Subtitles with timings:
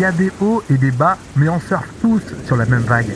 [0.00, 3.14] y a des hauts et des bas, mais on surfe tous sur la même vague.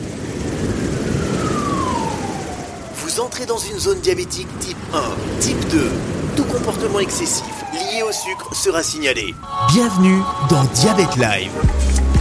[2.97, 5.89] Vous entrez dans une zone diabétique type 1, type 2.
[6.35, 9.33] Tout comportement excessif lié au sucre sera signalé.
[9.69, 10.19] Bienvenue
[10.49, 12.14] dans Diabète Live.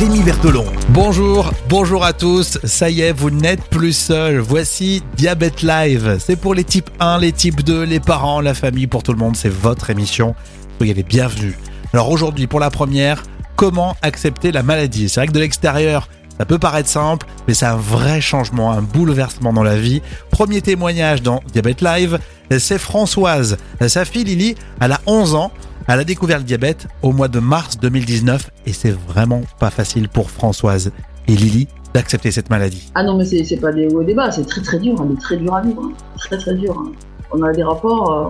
[0.00, 0.64] Rémi Bertolon.
[0.88, 2.58] Bonjour, bonjour à tous.
[2.64, 4.38] Ça y est, vous n'êtes plus seul.
[4.38, 6.16] Voici Diabète Live.
[6.24, 9.18] C'est pour les types 1, les types 2, les parents, la famille, pour tout le
[9.18, 9.36] monde.
[9.36, 10.34] C'est votre émission.
[10.78, 11.54] Soyez les bienvenus.
[11.92, 13.24] Alors aujourd'hui, pour la première,
[13.56, 15.10] comment accepter la maladie?
[15.10, 18.80] C'est vrai que de l'extérieur, ça peut paraître simple, mais c'est un vrai changement, un
[18.80, 20.00] bouleversement dans la vie.
[20.30, 22.18] Premier témoignage dans Diabète Live,
[22.58, 23.58] c'est Françoise.
[23.86, 25.52] Sa fille Lily, elle a 11 ans.
[25.92, 30.08] Elle a découvert le diabète au mois de mars 2019 et c'est vraiment pas facile
[30.08, 30.92] pour Françoise
[31.26, 32.92] et Lily d'accepter cette maladie.
[32.94, 35.36] Ah non, mais c'est pas des hauts bas, c'est très très dur, c'est hein, très
[35.36, 35.92] dur à vivre, hein.
[36.16, 36.78] très très dur.
[36.78, 36.92] Hein.
[37.32, 38.28] On a des rapports euh,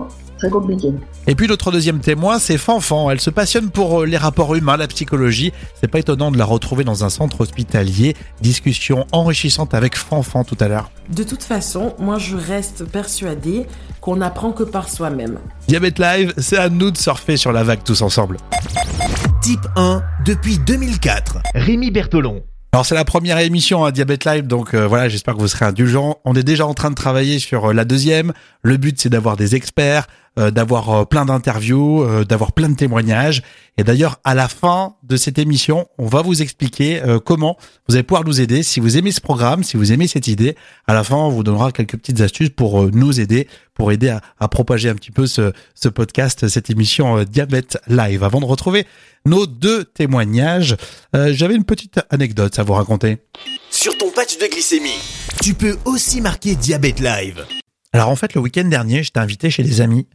[0.49, 0.51] très.
[1.27, 3.11] Et puis notre deuxième témoin, c'est Fanfan.
[3.11, 5.51] Elle se passionne pour euh, les rapports humains, la psychologie.
[5.79, 8.15] C'est pas étonnant de la retrouver dans un centre hospitalier.
[8.41, 10.91] Discussion enrichissante avec Fanfan tout à l'heure.
[11.09, 13.65] De toute façon, moi je reste persuadée
[13.99, 15.39] qu'on n'apprend que par soi-même.
[15.67, 18.37] Diabète Live, c'est à nous de surfer sur la vague tous ensemble.
[19.41, 21.39] Type 1 depuis 2004.
[21.55, 22.43] Rémi Bertolon.
[22.73, 25.65] Alors c'est la première émission à Diabète Live, donc euh, voilà, j'espère que vous serez
[25.65, 26.21] indulgents.
[26.23, 28.31] On est déjà en train de travailler sur euh, la deuxième.
[28.63, 33.41] Le but c'est d'avoir des experts, d'avoir euh, plein d'interviews, euh, d'avoir plein de témoignages.
[33.77, 38.03] Et d'ailleurs, à la fin de cette émission, on va vous expliquer comment vous allez
[38.03, 38.63] pouvoir nous aider.
[38.63, 40.55] Si vous aimez ce programme, si vous aimez cette idée,
[40.87, 44.21] à la fin, on vous donnera quelques petites astuces pour nous aider, pour aider à,
[44.39, 48.23] à propager un petit peu ce, ce podcast, cette émission Diabète Live.
[48.23, 48.85] Avant de retrouver
[49.25, 50.75] nos deux témoignages,
[51.13, 53.19] j'avais une petite anecdote à vous raconter.
[53.71, 54.99] Sur ton patch de glycémie,
[55.41, 57.45] tu peux aussi marquer Diabète Live.
[57.93, 60.07] Alors en fait, le week-end dernier, j'étais invité chez des amis.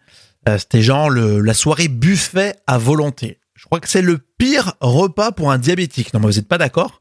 [0.48, 3.40] Euh, c'était genre le, la soirée buffet à volonté.
[3.54, 6.14] Je crois que c'est le pire repas pour un diabétique.
[6.14, 7.00] Non, mais vous n'êtes pas d'accord?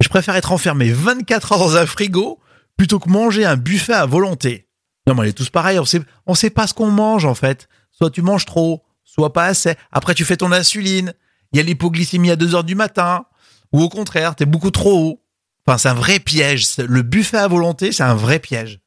[0.00, 2.40] Je préfère être enfermé 24 heures dans un frigo
[2.76, 4.68] plutôt que manger un buffet à volonté.
[5.06, 5.78] Non, mais on est tous pareils.
[5.78, 7.68] On sait, on sait pas ce qu'on mange en fait.
[7.90, 9.74] Soit tu manges trop, soit pas assez.
[9.90, 11.14] Après, tu fais ton insuline.
[11.52, 13.26] Il y a l'hypoglycémie à 2 heures du matin.
[13.72, 15.22] Ou au contraire, t'es beaucoup trop haut.
[15.66, 16.76] Enfin, c'est un vrai piège.
[16.78, 18.80] Le buffet à volonté, c'est un vrai piège.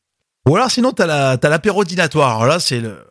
[0.48, 2.36] Ou alors sinon, t'as la, t'as l'apérodinatoire.
[2.36, 3.04] Alors là, c'est le,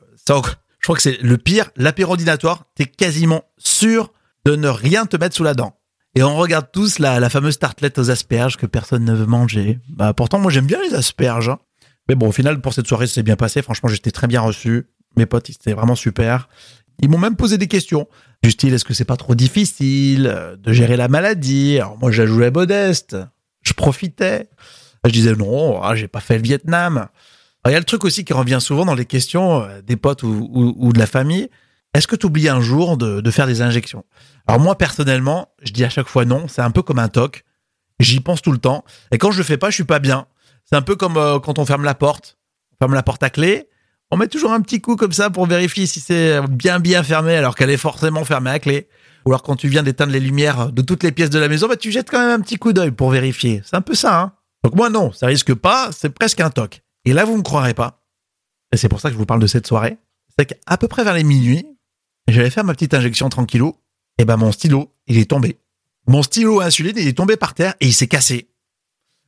[0.85, 1.71] je crois que c'est le pire.
[1.77, 4.13] L'apérodinatoire, t'es quasiment sûr
[4.45, 5.79] de ne rien te mettre sous la dent.
[6.15, 9.79] Et on regarde tous la, fameuse tartelette aux asperges que personne ne veut manger.
[9.89, 11.49] Bah, pourtant, moi, j'aime bien les asperges.
[11.49, 11.59] Hein.
[12.07, 13.63] Mais bon, au final, pour cette soirée, c'est bien passé.
[13.63, 14.85] Franchement, j'étais très bien reçu.
[15.17, 16.51] Mes potes, c'était vraiment super.
[17.01, 18.07] Ils m'ont même posé des questions.
[18.43, 21.79] Du style, est-ce que c'est pas trop difficile euh, de gérer la maladie?
[21.99, 23.17] Moi, j'ai joué modeste.
[23.63, 24.51] Je profitais.
[25.07, 27.09] Je disais non, ah, j'ai pas fait le Vietnam.
[27.67, 30.23] Il y a le truc aussi qui revient souvent dans les questions euh, des potes
[30.23, 31.49] ou, de la famille.
[31.95, 34.05] Est-ce que tu oublies un jour de, faire des injections?
[34.47, 36.47] Alors moi personnellement, je dis à chaque fois non.
[36.49, 37.45] C'est un peu comme un toc.
[38.01, 38.85] J'y pense tout le temps.
[39.13, 40.27] Et quand je le fais pas, je suis pas bien.
[40.65, 42.37] C'est un peu comme euh, quand on ferme la porte.
[42.73, 43.69] On ferme la porte à clé.
[44.11, 47.37] On met toujours un petit coup comme ça pour vérifier si c'est bien bien fermé
[47.37, 48.89] alors qu'elle est forcément fermée à clé.
[49.25, 51.67] Ou alors quand tu viens d'éteindre les lumières de toutes les pièces de la maison,
[51.67, 53.63] bah, tu jettes quand même un petit coup d'œil pour vérifier.
[53.65, 54.21] C'est un peu ça.
[54.21, 54.33] Hein
[54.63, 56.84] donc moi non, ça risque pas, c'est presque un toc.
[57.05, 58.07] Et là, vous me croirez pas.
[58.73, 59.99] Et c'est pour ça que je vous parle de cette soirée.
[60.39, 61.65] C'est qu'à peu près vers les minuit,
[62.29, 63.75] j'allais faire ma petite injection tranquillou.
[64.19, 65.59] Et ben mon stylo, il est tombé.
[66.07, 68.51] Mon stylo insuline, il est tombé par terre et il s'est cassé.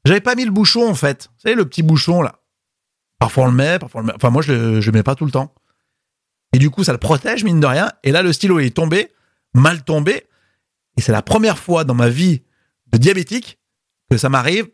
[0.04, 1.28] J'avais pas mis le bouchon en fait.
[1.34, 2.40] Vous savez le petit bouchon là.
[3.18, 4.14] Parfois on le met, parfois on le met.
[4.14, 5.52] Enfin moi je le, le mets pas tout le temps.
[6.52, 7.90] Et du coup ça le protège mine de rien.
[8.04, 9.12] Et là le stylo est tombé,
[9.54, 10.26] mal tombé.
[10.96, 12.42] Et c'est la première fois dans ma vie
[12.92, 13.58] de diabétique
[14.10, 14.68] que ça m'arrive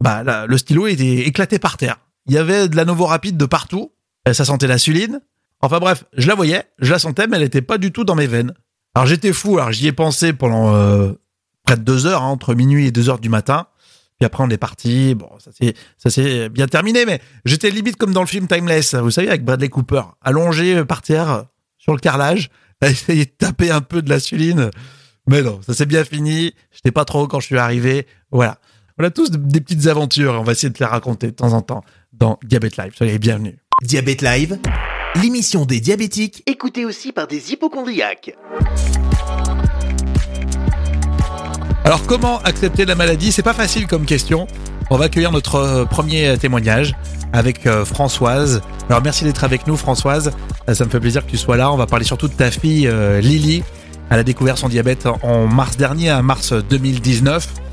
[0.00, 1.98] bah, le stylo était éclaté par terre.
[2.26, 3.92] Il y avait de la Novo Rapide de partout.
[4.32, 5.20] Ça sentait l'insuline.
[5.60, 8.14] Enfin bref, je la voyais, je la sentais, mais elle n'était pas du tout dans
[8.14, 8.52] mes veines.
[8.94, 11.12] Alors j'étais fou, alors j'y ai pensé pendant euh,
[11.64, 13.66] près de deux heures, hein, entre minuit et deux heures du matin.
[14.18, 15.14] Puis après on est parti.
[15.14, 15.28] Bon,
[15.98, 19.44] ça s'est bien terminé, mais j'étais limite comme dans le film Timeless, vous savez, avec
[19.44, 21.44] Bradley Cooper, allongé par terre
[21.78, 22.50] sur le carrelage,
[22.80, 24.70] à essayer de taper un peu de l'insuline.
[25.28, 26.54] Mais non, ça s'est bien fini.
[26.70, 28.06] J'étais pas trop quand je suis arrivé.
[28.30, 28.58] Voilà.
[28.98, 30.34] On a tous des petites aventures.
[30.34, 31.84] On va essayer de les raconter de temps en temps
[32.18, 32.92] dans Diabète Live.
[32.96, 33.54] Soyez bienvenus.
[33.82, 34.58] Diabète Live,
[35.20, 38.34] l'émission des diabétiques, écoutée aussi par des hypochondriaques.
[41.84, 43.32] Alors comment accepter la maladie?
[43.32, 44.46] C'est pas facile comme question.
[44.90, 46.94] On va accueillir notre euh, premier témoignage
[47.32, 48.62] avec euh, Françoise.
[48.88, 50.32] Alors merci d'être avec nous Françoise.
[50.68, 51.72] Euh, ça me fait plaisir que tu sois là.
[51.72, 52.90] On va parler surtout de ta fille
[53.20, 53.62] Lily.
[54.10, 57.65] Elle a découvert son diabète en mars dernier, en mars 2019.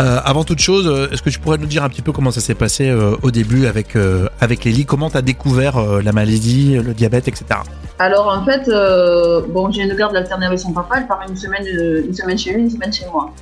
[0.00, 2.30] Euh, avant toute chose, euh, est-ce que tu pourrais nous dire un petit peu comment
[2.30, 6.00] ça s'est passé euh, au début avec, euh, avec Lélie Comment tu as découvert euh,
[6.02, 7.46] la maladie, le diabète, etc.
[7.98, 10.98] Alors en fait, euh, bon, j'ai une garde alternée avec son papa.
[10.98, 11.66] Elle part une semaine,
[12.06, 13.32] une semaine chez lui, une semaine chez moi.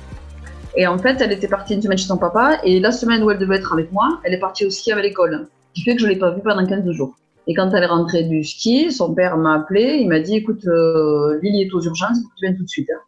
[0.75, 2.57] Et en fait, elle était partie une semaine chez son papa.
[2.63, 5.03] Et la semaine où elle devait être avec moi, elle est partie au ski avec
[5.03, 5.47] l'école.
[5.75, 7.15] Ce qui fait que je l'ai pas vue pendant 15 jours.
[7.45, 9.99] Et quand elle est rentrée du ski, son père m'a appelé.
[10.01, 10.63] Il m'a dit, écoute,
[11.43, 12.89] Lily est aux urgences, tu viennes tout de suite.
[12.89, 12.99] hein.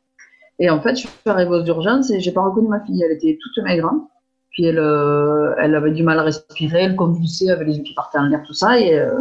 [0.60, 3.02] Et en fait, je suis arrivée aux urgences et j'ai pas reconnu ma fille.
[3.04, 3.88] Elle était toute maigre.
[3.88, 4.08] hein.
[4.52, 7.94] Puis elle, euh, elle avait du mal à respirer, elle convulsait, avec les yeux qui
[7.94, 8.80] partaient en l'air, tout ça.
[8.80, 9.12] Et euh,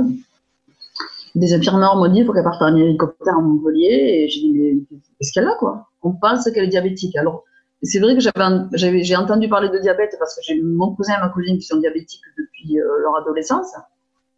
[1.35, 4.25] des infirmières m'ont dit il faut qu'elle parte en hélicoptère à Montpellier.
[4.25, 5.89] Et j'ai dit mais qu'est-ce qu'elle a quoi?
[6.03, 7.17] On pense qu'elle est diabétique.
[7.17, 7.45] Alors
[7.83, 11.29] c'est vrai que j'ai entendu parler de diabète parce que j'ai mon cousin et ma
[11.29, 13.73] cousine qui sont diabétiques depuis euh, leur adolescence.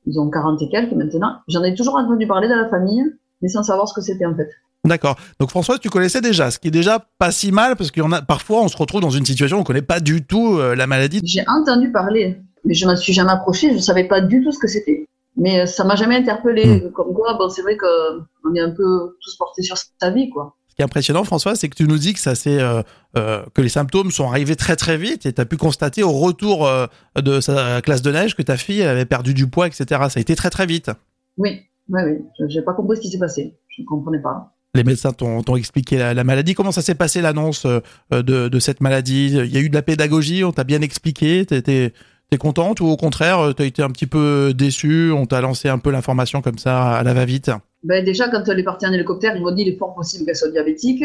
[0.06, 1.36] Ils ont 40 et quelques maintenant.
[1.48, 3.04] J'en ai toujours entendu parler dans la famille,
[3.40, 4.50] mais sans savoir ce que c'était en fait.
[4.86, 5.16] D'accord.
[5.38, 8.06] Donc Françoise, tu connaissais déjà, ce qui est déjà pas si mal parce qu'il y
[8.06, 10.56] en a parfois on se retrouve dans une situation où on connaît pas du tout
[10.58, 11.20] euh, la maladie.
[11.22, 14.42] J'ai entendu parler, mais je ne me suis jamais approchée, je ne savais pas du
[14.42, 15.06] tout ce que c'était.
[15.36, 16.82] Mais euh, ça m'a jamais interpellée.
[16.94, 20.56] Comme quoi, bon, c'est vrai qu'on est un peu tous portés sur sa vie, quoi.
[20.70, 22.82] Ce qui est impressionnant, François, c'est que tu nous dis que ça c'est euh,
[23.16, 26.12] euh, que les symptômes sont arrivés très très vite et tu as pu constater au
[26.12, 26.86] retour euh,
[27.20, 29.84] de sa classe de neige que ta fille avait perdu du poids, etc.
[29.88, 30.92] Ça a été très très vite.
[31.38, 32.18] Oui, oui, oui.
[32.48, 33.58] Je n'ai pas compris ce qui s'est passé.
[33.66, 34.54] Je ne comprenais pas.
[34.74, 36.54] Les médecins t'ont expliqué la, la maladie.
[36.54, 39.32] Comment ça s'est passé l'annonce euh, de, cette maladie?
[39.32, 41.44] Il y a eu de la pédagogie, on t'a bien expliqué.
[41.44, 45.68] T'es contente ou au contraire euh, t'as été un petit peu déçue On t'a lancé
[45.68, 47.50] un peu l'information comme ça à la va-vite?
[47.82, 50.24] Ben, déjà, quand elle est partie en hélicoptère, ils m'ont dit il est fort possible
[50.24, 51.02] qu'elle soit diabétique.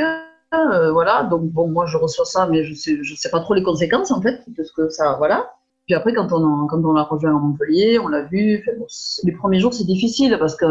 [0.53, 3.63] Euh, voilà, donc bon, moi je reçois ça, mais je je sais pas trop les
[3.63, 5.49] conséquences en fait de ce que ça, voilà.
[5.85, 8.63] Puis après, quand on, quand l'a rejoint à Montpellier, on l'a vu.
[9.23, 10.65] les premiers jours, c'est difficile parce que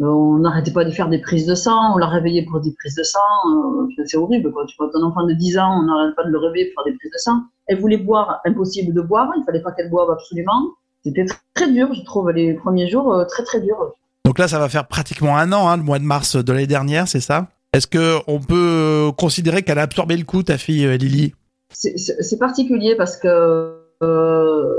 [0.00, 2.94] on n'arrêtait pas de faire des prises de sang, on l'a réveillé pour des prises
[2.96, 3.18] de sang.
[3.50, 4.64] euh, c'est horrible, quoi.
[4.66, 6.92] Tu vois, ton enfant de 10 ans, on n'arrête pas de le réveiller pour faire
[6.92, 7.42] des prises de sang.
[7.66, 10.70] Elle voulait boire, impossible de boire, il fallait pas qu'elle boive absolument.
[11.04, 13.76] C'était tr- très dur, je trouve, les premiers jours, euh, très très dur.
[14.24, 16.66] Donc là, ça va faire pratiquement un an, hein, le mois de mars de l'année
[16.66, 17.48] dernière, c'est ça?
[17.72, 21.34] Est-ce que on peut considérer qu'elle a absorbé le coup, ta fille euh, Lily?
[21.70, 24.74] C'est- particulier parce que euh,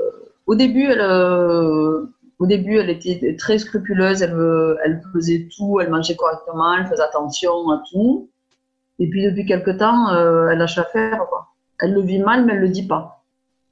[0.46, 2.06] au début, elle, euh,
[2.44, 4.22] au début, elle était très scrupuleuse.
[4.22, 8.30] Elle, faisait tout, elle mangeait correctement, elle faisait attention à tout.
[9.00, 11.22] Et puis depuis quelque temps, euh, elle lâche l'affaire.
[11.80, 13.24] Elle le vit mal, mais elle le dit pas.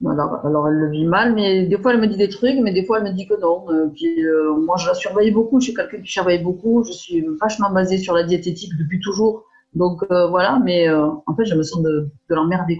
[0.05, 2.71] Alors, alors elle le vit mal, mais des fois elle me dit des trucs, mais
[2.71, 3.65] des fois elle me dit que non.
[3.69, 6.93] Euh, puis euh, moi je la surveille beaucoup, je suis quelqu'un qui surveille beaucoup, je
[6.93, 9.43] suis vachement basée sur la diététique depuis toujours.
[9.73, 12.79] Donc voilà, mais en fait je me sens de, de l'emmerder.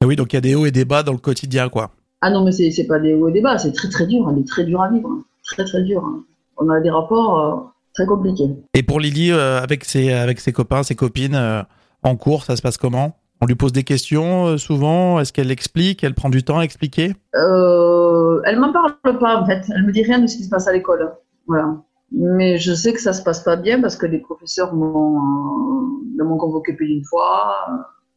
[0.00, 1.90] Ah Oui, donc il y a des hauts et des bas dans le quotidien, quoi.
[2.22, 4.38] Ah non, mais c'est pas des hauts et des bas, c'est très très dur, elle
[4.40, 5.22] est très dure à vivre, hein.
[5.44, 6.02] très très dur.
[6.04, 6.24] hein.
[6.56, 7.56] On a des rapports euh,
[7.94, 8.48] très compliqués.
[8.74, 11.62] Et pour Lily, euh, avec ses avec ses copains, ses copines euh,
[12.02, 13.16] en cours, ça se passe comment?
[13.42, 15.20] On lui pose des questions souvent?
[15.20, 16.02] Est-ce qu'elle explique?
[16.02, 17.12] Elle prend du temps à expliquer?
[17.34, 20.66] Elle m'en parle pas en fait, elle me dit rien de ce qui se passe
[20.66, 21.12] à l'école.
[21.46, 21.76] Voilà.
[22.12, 26.72] Mais je sais que ça se passe pas bien parce que les professeurs m'ont convoqué
[26.72, 27.54] plus d'une fois.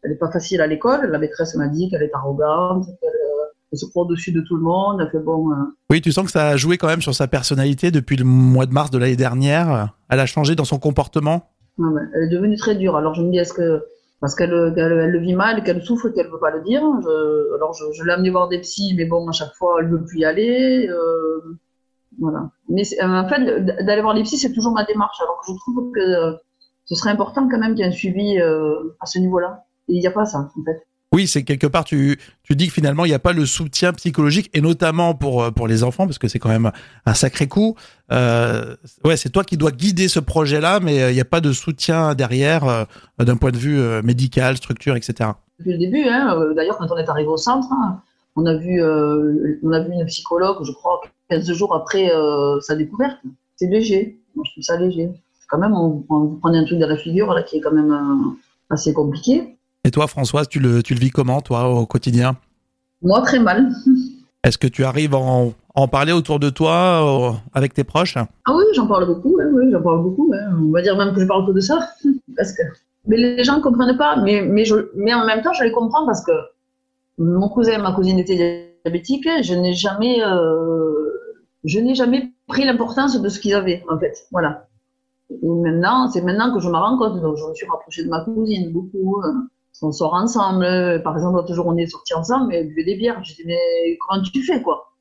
[0.04, 1.07] Elle est pas facile à l'école.
[1.07, 3.12] La maîtresse m'a dit qu'elle est arrogante, qu'elle
[3.71, 5.00] elle se croit au-dessus de tout le monde.
[5.01, 5.51] Elle fait bon.
[5.51, 5.56] euh,
[5.89, 8.66] Oui, tu sens que ça a joué quand même sur sa personnalité depuis le mois
[8.66, 9.94] de mars de l'année dernière.
[10.10, 11.51] Elle a changé dans son comportement.
[11.77, 12.97] Elle est devenue très dure.
[12.97, 13.83] Alors je me dis, est-ce que
[14.21, 16.81] parce qu'elle qu'elle, elle le vit mal, qu'elle souffre, et qu'elle veut pas le dire.
[17.02, 19.88] Je, alors je, je l'ai amenée voir des psys, mais bon, à chaque fois, elle
[19.88, 20.88] veut plus y aller.
[20.90, 21.57] euh,
[22.19, 22.49] voilà.
[22.68, 23.45] Mais c'est- en fait,
[23.85, 25.16] d'aller voir les psys, c'est toujours ma démarche.
[25.21, 26.33] Alors que je trouve que euh,
[26.83, 29.64] ce serait important quand même qu'il y ait un suivi euh, à ce niveau-là.
[29.88, 30.85] Et il n'y a pas ça, en fait.
[31.11, 33.94] Oui, c'est quelque part, tu, tu dis que finalement, il n'y a pas le soutien
[33.94, 36.71] psychologique, et notamment pour, euh, pour les enfants, parce que c'est quand même
[37.06, 37.75] un sacré coup.
[38.11, 41.42] Euh, ouais, c'est toi qui dois guider ce projet-là, mais euh, il n'y a pas
[41.42, 42.85] de soutien derrière
[43.18, 45.31] d'un point de vue médical, structure, etc.
[45.57, 48.01] Depuis le début, hein, d'ailleurs, quand on est arrivé au centre, hein,
[48.35, 52.11] on a vu, on a vu une psychologue, je crois, 15 jours après
[52.61, 53.18] sa découverte.
[53.56, 54.19] C'est léger.
[54.35, 55.09] Moi, je trouve ça léger.
[55.49, 57.73] Quand même, on, on vous prenez un truc dans la figure là qui est quand
[57.73, 58.37] même
[58.69, 59.58] assez compliqué.
[59.86, 62.38] Et toi, Françoise, tu le, tu le vis comment, toi, au quotidien?
[63.02, 63.69] Moi, très mal.
[64.44, 65.19] Est-ce que tu arrives à
[65.76, 68.16] en, parler autour de toi, euh, avec tes proches?
[68.18, 69.38] Ah oui, j'en parle beaucoup.
[69.42, 70.31] hein, oui, j'en parle beaucoup.
[70.33, 70.56] hein.
[70.57, 71.90] On va dire même que je parle que de ça,
[72.38, 72.62] parce que.
[73.07, 74.18] Mais les gens ne comprennent pas.
[74.18, 76.31] Mais mais je, mais en même temps, je les comprends parce que
[77.18, 79.28] mon cousin et ma cousine étaient diabétiques.
[79.44, 81.09] Je n'ai jamais, euh,
[81.64, 84.14] je n'ai jamais pris l'importance de ce qu'ils avaient en fait.
[84.31, 84.68] Voilà.
[85.31, 87.21] Et maintenant, c'est maintenant que je me rends compte.
[87.21, 89.21] Donc, je me suis rapprochée de ma cousine beaucoup.
[89.24, 89.31] euh,
[89.81, 91.02] On sort ensemble.
[91.04, 93.24] Par exemple, l'autre on est sortis ensemble, elle buvait des bières.
[93.24, 93.57] Je dis, mais
[94.07, 94.94] comment tu fais, quoi?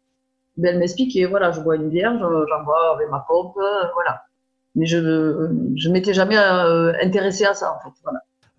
[0.56, 3.86] Ben, Elle m'expliquait, voilà, je bois une bière, je- j'en bois avec ma pompe, euh,
[3.94, 4.22] voilà.
[4.74, 7.94] Mais je ne m'étais jamais euh, intéressée à ça, en fait.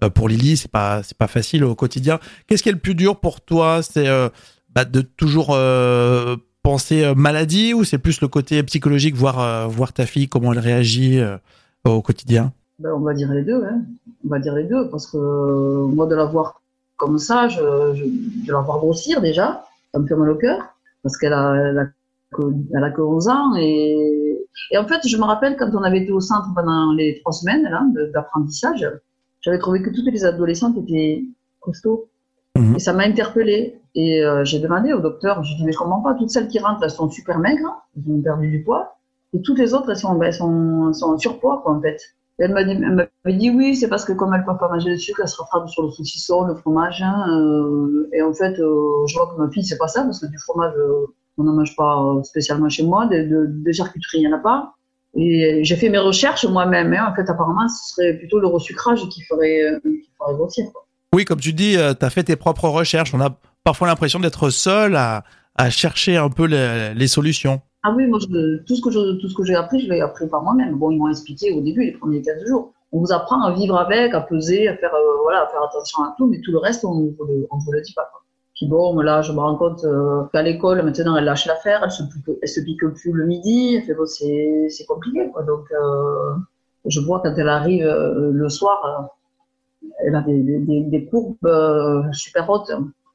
[0.04, 2.20] Euh, pour Lily, c'est pas pas facile au quotidien.
[2.48, 3.82] Qu'est-ce qui est le plus dur pour toi?
[3.84, 4.30] C'est euh,
[4.70, 5.58] bah, de toujours
[6.64, 11.20] penser maladie ou c'est plus le côté psychologique, voir voir ta fille comment elle réagit
[11.86, 12.54] au quotidien?
[12.80, 13.82] Ben, on va dire les deux, hein.
[14.26, 16.62] On va dire les deux, parce que euh, moi, de la voir
[16.98, 17.60] comme ça, je,
[17.94, 21.56] je, de la voir grossir déjà, ça me fait mal au cœur, parce qu'elle a,
[21.56, 21.86] elle a,
[22.32, 22.42] que,
[22.74, 23.56] elle a que 11 ans.
[23.58, 27.20] Et, et en fait, je me rappelle quand on avait été au centre pendant les
[27.20, 27.84] trois semaines là,
[28.14, 28.90] d'apprentissage,
[29.42, 31.24] j'avais trouvé que toutes les adolescentes étaient
[31.60, 32.10] costauds.
[32.56, 32.76] Mhm.
[32.76, 33.80] Et ça m'a interpellée.
[33.96, 36.60] Et euh, j'ai demandé au docteur, j'ai dit, mais je comprends pas, toutes celles qui
[36.60, 38.98] rentrent, elles sont super maigres, elles ont perdu du poids.
[39.34, 41.82] Et toutes les autres, elles sont, ben, elles sont, elles sont en surpoids, quoi, en
[41.82, 42.00] fait.
[42.39, 45.19] Elle m'avait dit oui, c'est parce que comme elle ne peut pas manger le sucre,
[45.22, 47.01] elle se rattrape sur le saucisson, le fromage.
[47.01, 50.22] hein, euh, et en fait, euh, je vois que ma fille, c'est pas ça, parce
[50.22, 53.08] que du fromage, euh, on n'en mange pas euh, spécialement chez moi.
[53.08, 54.74] De, de, de charcuterie, il n'y en a pas.
[55.15, 56.93] Et j'ai fait mes recherches moi-même.
[56.93, 57.10] Hein.
[57.12, 60.65] En fait, apparemment, ce serait plutôt le resucrage qui ferait, qui grossir.
[61.13, 63.13] Oui, comme tu dis, tu as fait tes propres recherches.
[63.13, 65.24] On a parfois l'impression d'être seul à,
[65.69, 67.62] chercher un peu les solutions.
[67.84, 70.76] Ah oui, moi, je, tout ce que j'ai appris, je l'ai appris par moi-même.
[70.76, 72.74] Bon, ils m'ont expliqué au début, les premiers 15 jours.
[72.92, 76.04] On vous apprend à vivre avec, à peser, à faire, euh, voilà, à faire attention
[76.04, 78.10] à tout, mais tout le reste, on ne vous, le- dit pas.
[78.12, 78.22] Quoi.
[78.56, 81.92] Puis bon, là, je me rends compte euh, qu'à l'école, maintenant, elle lâche l'affaire, elle
[81.92, 83.76] se pique, se pique plus le midi.
[83.76, 85.44] Elle fait, bon, c'est, compliqué, quoi.
[85.44, 86.34] Donc, euh,
[86.86, 89.10] je vois quand elle arrive euh, le soir,
[90.06, 91.38] elle a des, des, des, courbes
[92.12, 92.72] super hautes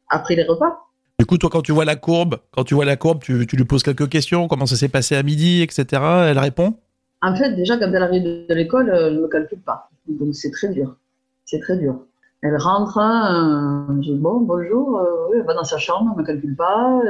[0.08, 0.78] après les repas.
[1.18, 3.64] Du coup, toi, quand tu vois la courbe, quand tu vois la courbe, tu, lui
[3.64, 4.48] poses quelques questions.
[4.48, 6.02] Comment ça s'est passé à midi, etc.
[6.26, 6.74] Elle répond.
[7.22, 9.90] En fait, déjà, quand elle arrive de, l'école, elle ne me calcule pas.
[10.08, 10.96] Donc, c'est très dur.
[11.44, 12.00] C'est très dur.
[12.42, 16.22] Elle rentre, euh, je dis bon, bonjour, euh, elle va dans sa chambre, elle ne
[16.22, 17.00] me calcule pas.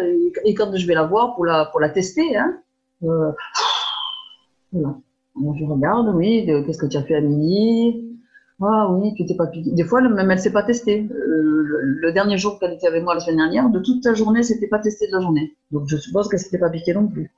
[0.45, 2.57] Et, quand je vais la voir pour la, pour la tester, hein,
[3.03, 3.33] euh,
[4.73, 8.14] je regarde, oui, qu'est-ce que tu as fait à midi?
[8.63, 9.73] Ah oui, tu t'es pas piqué.
[9.73, 11.09] Des fois, même elle ne s'est pas testée.
[11.11, 11.65] Euh,
[12.01, 14.69] le, dernier jour qu'elle était avec moi la semaine dernière, de toute la journée, c'était
[14.69, 15.57] pas testé de la journée.
[15.73, 17.33] Donc, je suppose qu'elle s'était pas piquée non plus.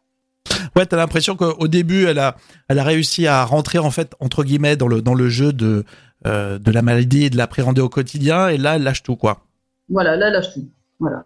[0.75, 2.37] Ouais, t'as l'impression qu'au début, elle a,
[2.69, 5.85] elle a réussi à rentrer en fait entre guillemets dans le dans le jeu de
[6.27, 8.49] euh, de la maladie et de l'appréhender au quotidien.
[8.49, 9.41] Et là, elle lâche tout quoi.
[9.89, 10.69] Voilà, là, elle lâche tout.
[11.01, 11.25] Voilà,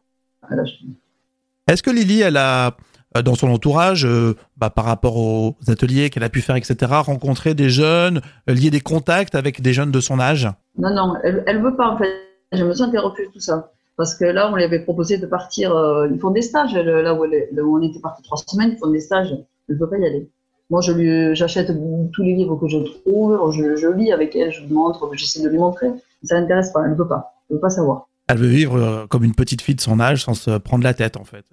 [0.51, 0.95] elle lâche tout.
[1.67, 2.77] Est-ce que Lily, elle a
[3.25, 7.55] dans son entourage, euh, bah, par rapport aux ateliers qu'elle a pu faire, etc., rencontré
[7.55, 10.49] des jeunes, euh, lié des contacts avec des jeunes de son âge?
[10.79, 12.11] Non, non, elle, elle veut pas en fait.
[12.53, 13.71] Je me sens qu'elle refuse tout ça.
[13.97, 15.75] Parce que là, on lui avait proposé de partir.
[15.77, 18.39] euh, ils font des stages, là où, elle est- là où on était parti trois
[18.47, 19.35] semaines, ils font des stages.
[19.69, 20.31] Elle veut pas y aller.
[20.71, 21.67] Moi, je lui, j'achète
[22.13, 25.43] tous les livres que je trouve, je, je lis avec elle, je lui montre, j'essaie
[25.43, 25.89] de lui montrer.
[26.23, 27.33] Ça l'intéresse pas, elle veut pas.
[27.51, 28.07] Elle veut pas savoir.
[28.29, 30.95] Elle veut vivre euh, comme une petite fille de son âge sans se prendre la
[30.95, 31.45] tête en fait.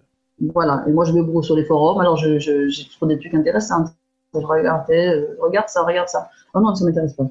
[0.53, 0.83] Voilà.
[0.87, 3.33] Et moi, je me brouille sur les forums, alors je, je, j'ai toujours des trucs
[3.33, 3.85] intéressants.
[4.33, 6.29] Je regarde, euh, regarde ça, regarde ça.
[6.53, 7.25] Oh non, ça m'intéresse pas.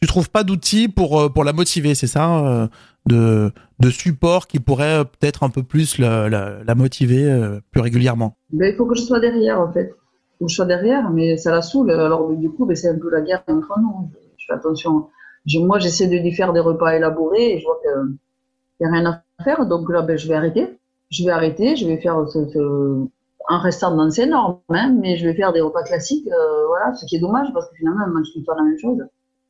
[0.00, 2.66] Tu trouves pas d'outils pour euh, pour la motiver, c'est ça, euh,
[3.06, 3.50] de
[3.80, 7.24] de support qui pourrait euh, peut-être un peu plus la, la, la motiver
[7.70, 8.36] plus régulièrement?
[8.50, 9.94] Ben, il faut que je sois derrière, en fait.
[9.94, 11.90] Il faut que je sois derrière, mais ça la saoule.
[11.90, 14.10] Alors, du coup, ben, c'est un peu la guerre entre nous.
[14.12, 15.08] Je, je fais attention.
[15.46, 18.16] Je- moi, j'essaie de lui faire des repas élaborés et je vois qu'il
[18.80, 19.66] n'y a rien à faire.
[19.66, 20.78] Donc là, ben, je vais arrêter.
[21.14, 21.76] Je vais arrêter.
[21.76, 23.06] Je vais faire ce, ce-
[23.50, 26.26] en restant dans ses normes, hein, mais je vais faire des repas classiques.
[26.28, 28.62] euh, voilà, ce qui est dommage parce que finalement, elle mange tout le temps la
[28.62, 28.98] même chose.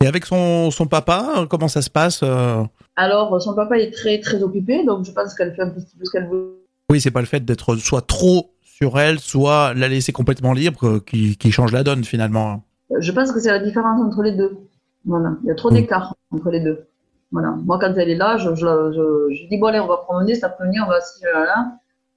[0.03, 2.61] Et avec son son papa, comment ça se passe euh?
[2.97, 6.03] Alors, son papa est très, très occupé, donc je pense qu'elle fait un petit peu
[6.05, 6.61] ce qu'elle veut.
[6.91, 10.85] Oui, c'est pas le fait d'être soit trop sur elle, soit la laisser complètement libre
[10.85, 12.63] euh, qui qui change la donne finalement.
[12.99, 14.57] Je pense que c'est la différence entre les deux.
[15.05, 15.75] Voilà, il y a trop Mm.
[15.75, 16.85] d'écart entre les deux.
[17.35, 17.53] Voilà.
[17.65, 20.35] Moi, quand elle est là, je, je, je, je dis bon allez, on va promener
[20.35, 21.71] cet après-midi, on va se là, là.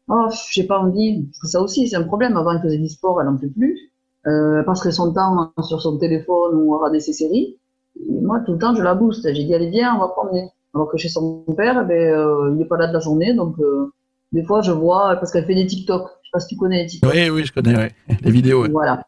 [0.06, 1.28] Oh, j'ai pas envie.
[1.42, 2.37] Ça aussi, c'est un problème.
[2.37, 3.90] Avant, elle faisait du sport, elle en peut plus.
[4.28, 7.56] Euh, elle passerait son temps sur son téléphone ou à regarder ses séries.
[7.96, 9.26] Et moi, tout le temps, je la booste.
[9.34, 10.50] J'ai dit allez viens, on va promener.
[10.72, 13.34] Alors que chez son père, eh ben, euh, il n'est pas là de la journée,
[13.34, 13.90] donc euh,
[14.30, 16.10] des fois, je vois parce qu'elle fait des TikTok.
[16.22, 17.12] Je sais pas si tu connais les TikTok.
[17.12, 17.90] Oui, oui, je connais ouais.
[18.22, 18.62] les vidéos.
[18.62, 18.70] ouais.
[18.70, 19.02] Voilà.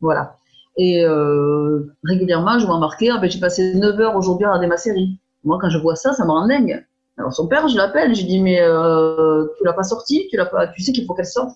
[0.00, 0.36] Voilà.
[0.76, 4.68] Et euh, régulièrement, je vois marquer, ah ben, j'ai passé 9 heures aujourd'hui à regarder
[4.68, 5.18] ma série.
[5.44, 6.84] Moi, quand je vois ça, ça me rend dingue.
[7.16, 10.46] Alors son père, je l'appelle, je dis, mais euh, tu l'as pas sortie, tu l'as
[10.46, 11.50] pas, tu sais qu'il faut qu'elle sorte,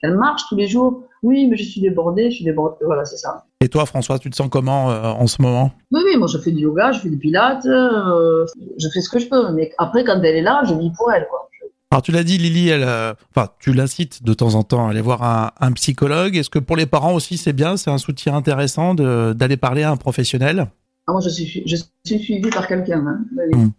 [0.00, 1.02] qu'elle marche tous les jours.
[1.22, 2.84] Oui, mais je suis débordée, je suis débordée.
[2.84, 3.46] Voilà, c'est ça.
[3.60, 5.72] Et toi, François, tu te sens comment euh, en ce moment?
[5.90, 8.46] Oui, oui, moi je fais du yoga, je fais du pilates, euh,
[8.78, 9.50] je fais ce que je peux.
[9.52, 11.48] Mais après, quand elle est là, je vis pour elle, quoi.
[11.92, 14.90] Alors tu l'as dit, Lily, elle, euh, enfin, tu l'incites de temps en temps à
[14.90, 16.36] aller voir un, un psychologue.
[16.36, 19.90] Est-ce que pour les parents aussi, c'est bien, c'est un soutien intéressant d'aller parler à
[19.90, 20.66] un professionnel?
[21.06, 23.06] Ah, moi, je suis, je suis suivie par quelqu'un.
[23.06, 23.24] Hein.
[23.52, 23.70] Mm.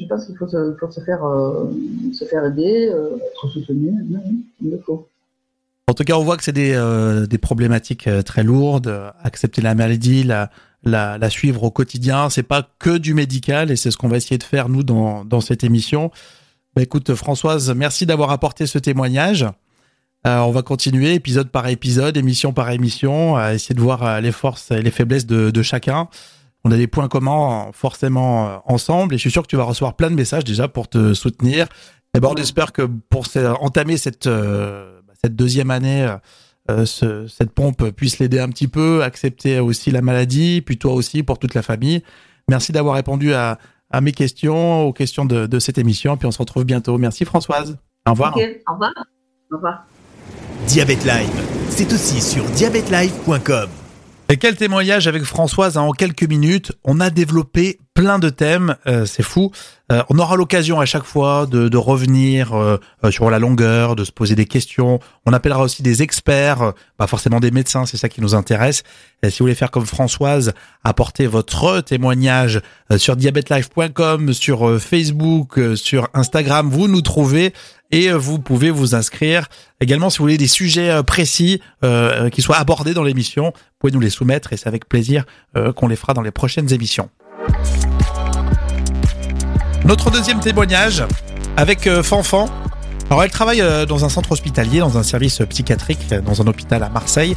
[0.00, 1.72] Je pense qu'il faut se, faut se faire, euh,
[2.12, 3.92] se faire aider, euh, être soutenu.
[4.62, 5.08] Il le faut.
[5.88, 8.94] En tout cas, on voit que c'est des, euh, des problématiques très lourdes.
[9.22, 10.50] Accepter la maladie, la,
[10.84, 12.28] la, la suivre au quotidien.
[12.28, 15.24] C'est pas que du médical et c'est ce qu'on va essayer de faire nous dans,
[15.24, 16.10] dans cette émission.
[16.76, 19.46] Bah, écoute Françoise, merci d'avoir apporté ce témoignage.
[20.26, 24.32] Euh, on va continuer épisode par épisode, émission par émission, à essayer de voir les
[24.32, 26.08] forces et les faiblesses de, de chacun.
[26.64, 29.64] On a des points communs forcément euh, ensemble et je suis sûr que tu vas
[29.64, 31.68] recevoir plein de messages déjà pour te soutenir.
[32.14, 33.26] D'abord, on espère que pour
[33.60, 36.16] entamer cette, euh, cette deuxième année,
[36.70, 40.92] euh, ce, cette pompe puisse l'aider un petit peu, accepter aussi la maladie, puis toi
[40.94, 42.02] aussi pour toute la famille.
[42.48, 43.58] Merci d'avoir répondu à,
[43.90, 46.98] à mes questions, aux questions de, de cette émission, puis on se retrouve bientôt.
[46.98, 47.78] Merci Françoise.
[48.06, 48.36] Au revoir.
[48.36, 48.92] Au revoir.
[49.52, 49.86] Au revoir.
[50.66, 51.30] Diabète Live,
[51.70, 53.68] c'est aussi sur diabètelive.com.
[54.30, 56.72] Et quel témoignage avec Françoise hein, en quelques minutes.
[56.84, 59.50] On a développé plein de thèmes, euh, c'est fou.
[59.90, 63.96] Euh, on aura l'occasion à chaque fois de, de revenir euh, euh, sur la longueur,
[63.96, 65.00] de se poser des questions.
[65.26, 68.84] On appellera aussi des experts, euh, pas forcément des médecins, c'est ça qui nous intéresse.
[69.24, 70.52] Si vous voulez faire comme Françoise,
[70.84, 72.60] apporter votre témoignage
[72.92, 77.52] euh, sur diabetelife.com, sur Facebook, sur Instagram, vous nous trouvez
[77.90, 79.48] et vous pouvez vous inscrire.
[79.80, 83.92] Également, si vous voulez des sujets précis euh, qui soient abordés dans l'émission, vous pouvez
[83.92, 85.24] nous les soumettre et c'est avec plaisir
[85.74, 87.10] qu'on les fera dans les prochaines émissions.
[89.88, 91.02] Notre deuxième témoignage
[91.56, 92.50] avec euh, Fanfan.
[93.08, 96.82] Alors elle travaille euh, dans un centre hospitalier, dans un service psychiatrique, dans un hôpital
[96.82, 97.34] à Marseille.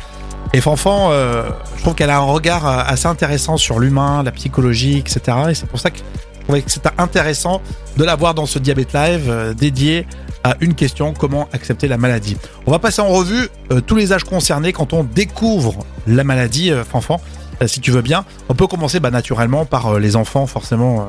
[0.52, 4.98] Et Fanfan, euh, je trouve qu'elle a un regard assez intéressant sur l'humain, la psychologie,
[4.98, 5.22] etc.
[5.52, 7.62] Et c'est pour ça que je trouvais que c'était intéressant
[7.96, 10.06] de la voir dans ce Diabète Live dédié
[10.44, 12.36] à une question, comment accepter la maladie.
[12.66, 13.48] On va passer en revue
[13.88, 17.22] tous les âges concernés quand on découvre la maladie, Fanfan,
[17.66, 18.26] si tu veux bien.
[18.50, 21.08] On peut commencer bah, naturellement par les enfants, forcément,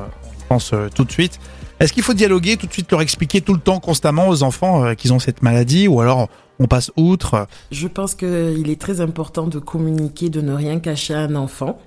[0.73, 1.39] euh, tout de suite.
[1.79, 4.85] Est-ce qu'il faut dialoguer, tout de suite leur expliquer tout le temps, constamment aux enfants
[4.85, 6.29] euh, qu'ils ont cette maladie, ou alors
[6.59, 11.13] on passe outre Je pense qu'il est très important de communiquer, de ne rien cacher
[11.13, 11.79] à un enfant,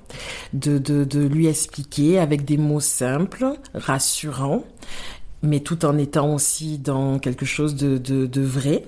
[0.52, 4.64] de, lui expliquer avec des mots simples, rassurants,
[5.42, 8.84] mais tout en étant aussi dans quelque chose de, vrai.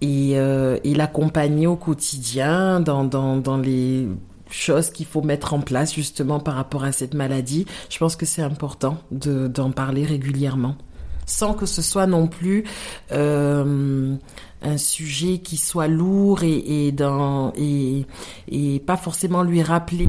[0.00, 4.08] Et, euh, l'accompagner au quotidien dans les
[4.50, 7.66] choses qu'il faut mettre en place justement par rapport à cette maladie.
[7.90, 10.76] Je pense que c'est important de, d'en parler régulièrement
[11.26, 12.64] sans que ce soit non plus
[13.10, 14.14] euh,
[14.62, 18.06] un sujet qui soit lourd et, et,
[18.48, 20.08] et, pas forcément lui rappeler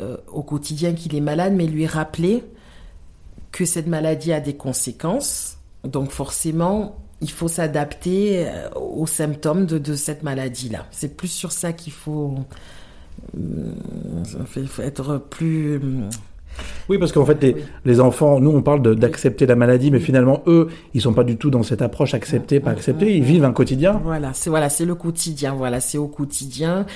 [0.00, 2.42] euh, au quotidien qu'il est malade, mais lui rappeler
[3.52, 5.58] que cette maladie a des conséquences.
[5.84, 10.86] Donc forcément, il faut s'adapter euh, aux symptômes de, de cette maladie-là.
[10.90, 12.34] C'est plus sur ça qu'il faut,
[14.56, 15.74] il faut être plus...
[15.74, 15.80] euh,
[16.88, 17.62] Oui, parce qu'en fait, les, Oui.
[17.84, 21.36] les enfants, nous, on parle d'accepter la maladie, mais finalement, eux, ils sont pas du
[21.36, 23.14] tout dans cette approche accepter, pas accepter.
[23.14, 24.00] Ils vivent un quotidien.
[24.02, 25.52] Voilà, c'est voilà, c'est le quotidien.
[25.54, 26.86] Voilà, c'est au quotidien.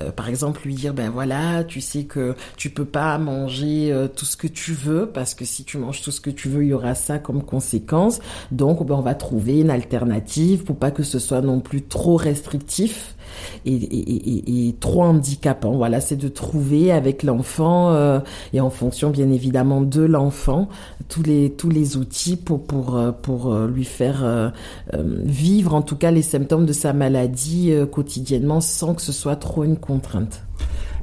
[0.00, 4.06] Euh, par exemple, lui dire ben voilà, tu sais que tu peux pas manger euh,
[4.06, 6.62] tout ce que tu veux parce que si tu manges tout ce que tu veux,
[6.62, 8.20] il y aura ça comme conséquence.
[8.52, 12.16] Donc, ben, on va trouver une alternative pour pas que ce soit non plus trop
[12.16, 13.16] restrictif.
[13.64, 15.72] Et, et, et, trop handicapant.
[15.72, 18.20] Voilà, c'est de trouver avec l'enfant euh,
[18.52, 20.68] et en fonction bien évidemment de l'enfant
[21.08, 24.52] tous les tous les outils pour pour euh, pour euh, lui faire
[24.94, 29.64] vivre en tout cas les symptômes de sa maladie quotidiennement sans que ce soit trop
[29.64, 30.47] une contrainte.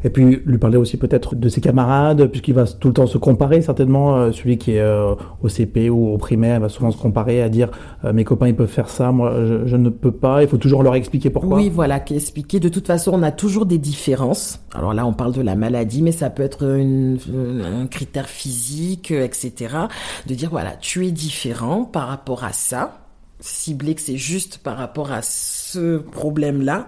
[0.05, 3.17] Et puis, lui parler aussi peut-être de ses camarades, puisqu'il va tout le temps se
[3.17, 4.17] comparer, certainement.
[4.17, 7.49] Euh, celui qui est euh, au CP ou au primaire, va souvent se comparer à
[7.49, 7.71] dire
[8.03, 9.33] euh, mes copains, ils peuvent faire ça, moi,
[9.65, 10.43] je, ne peux pas.
[10.43, 11.57] Il faut toujours leur expliquer pourquoi.
[11.57, 12.59] Oui, voilà, qu'expliquer.
[12.59, 14.59] De toute façon, on a toujours des différences.
[14.75, 19.75] Alors là, on parle de la maladie, mais ça peut être un critère physique, etc.
[20.27, 23.04] De dire, voilà, tu es différent par rapport à ça.
[23.41, 26.87] Cibler que c'est juste par rapport à ce problème-là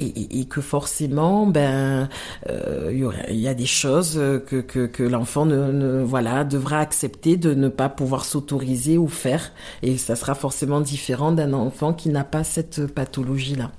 [0.00, 2.08] et, et- et que forcément, ben,
[2.50, 2.92] euh,
[3.30, 7.54] il y, a des choses que, que, que l'enfant ne, ne- voilà, devra accepter de
[7.54, 9.50] ne pas pouvoir s'autoriser ou faire.
[9.82, 13.70] Et ça sera forcément différent d'un enfant qui n'a pas cette pathologie-là.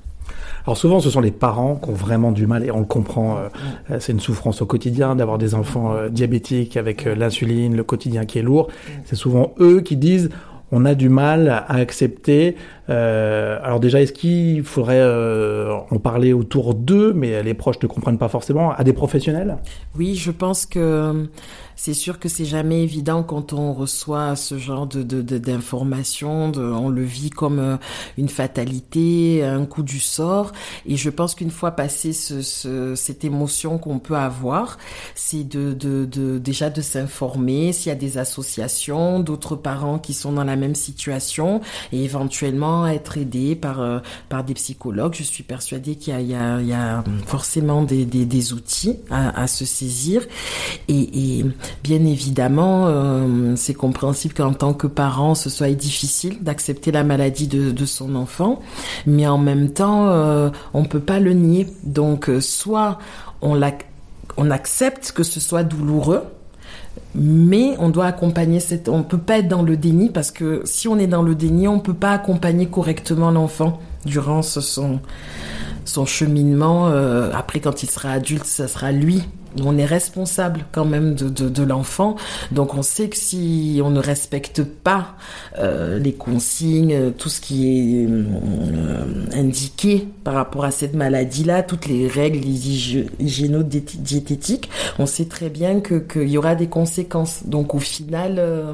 [0.65, 3.38] Alors souvent, ce sont les parents qui ont vraiment du mal et on le comprend.
[3.38, 3.50] euh,
[3.91, 7.84] euh, c'est une souffrance au quotidien d'avoir des enfants euh, diabétiques avec euh, l'insuline, le
[7.84, 8.67] quotidien qui est lourd.
[9.06, 10.30] C'est souvent eux qui disent
[10.72, 12.56] on a du mal à accepter.
[12.90, 17.88] Euh, alors déjà, est-ce qu'il faudrait euh, en parler autour d'eux, mais les proches ne
[17.88, 19.58] comprennent pas forcément, à des professionnels?
[19.98, 21.28] Oui, je pense que
[21.82, 26.50] c'est sûr que c'est jamais évident quand on reçoit ce genre de d'informations.
[26.50, 27.78] De, on le vit comme euh,
[28.18, 30.52] une fatalité, un coup du sort.
[30.86, 34.78] Et je pense qu'une fois passé ce, ce- cette émotion qu'on peut avoir,
[35.15, 40.13] c'est de, de, de déjà de s'informer s'il y a des associations, d'autres parents qui
[40.13, 41.62] sont dans la même situation
[41.94, 45.13] et éventuellement être aidé par euh, par des psychologues.
[45.15, 49.48] Je suis persuadée qu'il y y y a forcément des, des, des outils à, à,
[49.48, 50.24] se saisir
[50.89, 51.46] et, et
[51.84, 57.48] bien évidemment euh, c'est compréhensible qu'en tant que parent ce soit difficile d'accepter la maladie
[57.48, 58.60] de, de, son enfant,
[59.06, 61.68] mais en même temps euh, on peut pas le nier.
[61.84, 63.00] Donc soit
[63.42, 63.60] on,
[64.38, 66.24] on accepte que ce soit douloureux
[67.16, 70.88] mais on doit accompagner cette on peut pas être dans le déni parce que si
[70.88, 75.00] on est dans le déni on peut pas accompagner correctement l'enfant durant son
[75.86, 79.24] son cheminement euh, après quand il sera adulte ça sera lui
[79.64, 82.16] on est responsable quand même de, de, l'enfant.
[82.52, 85.16] Donc on sait que si on ne respecte pas
[85.58, 88.24] euh, les consignes, tout ce qui est euh,
[89.34, 95.96] indiqué par rapport à cette maladie-là, toutes les règles hygiéno-diététiques, on sait très bien que
[95.96, 97.46] qu'il y aura des conséquences.
[97.46, 98.74] Donc au final, euh,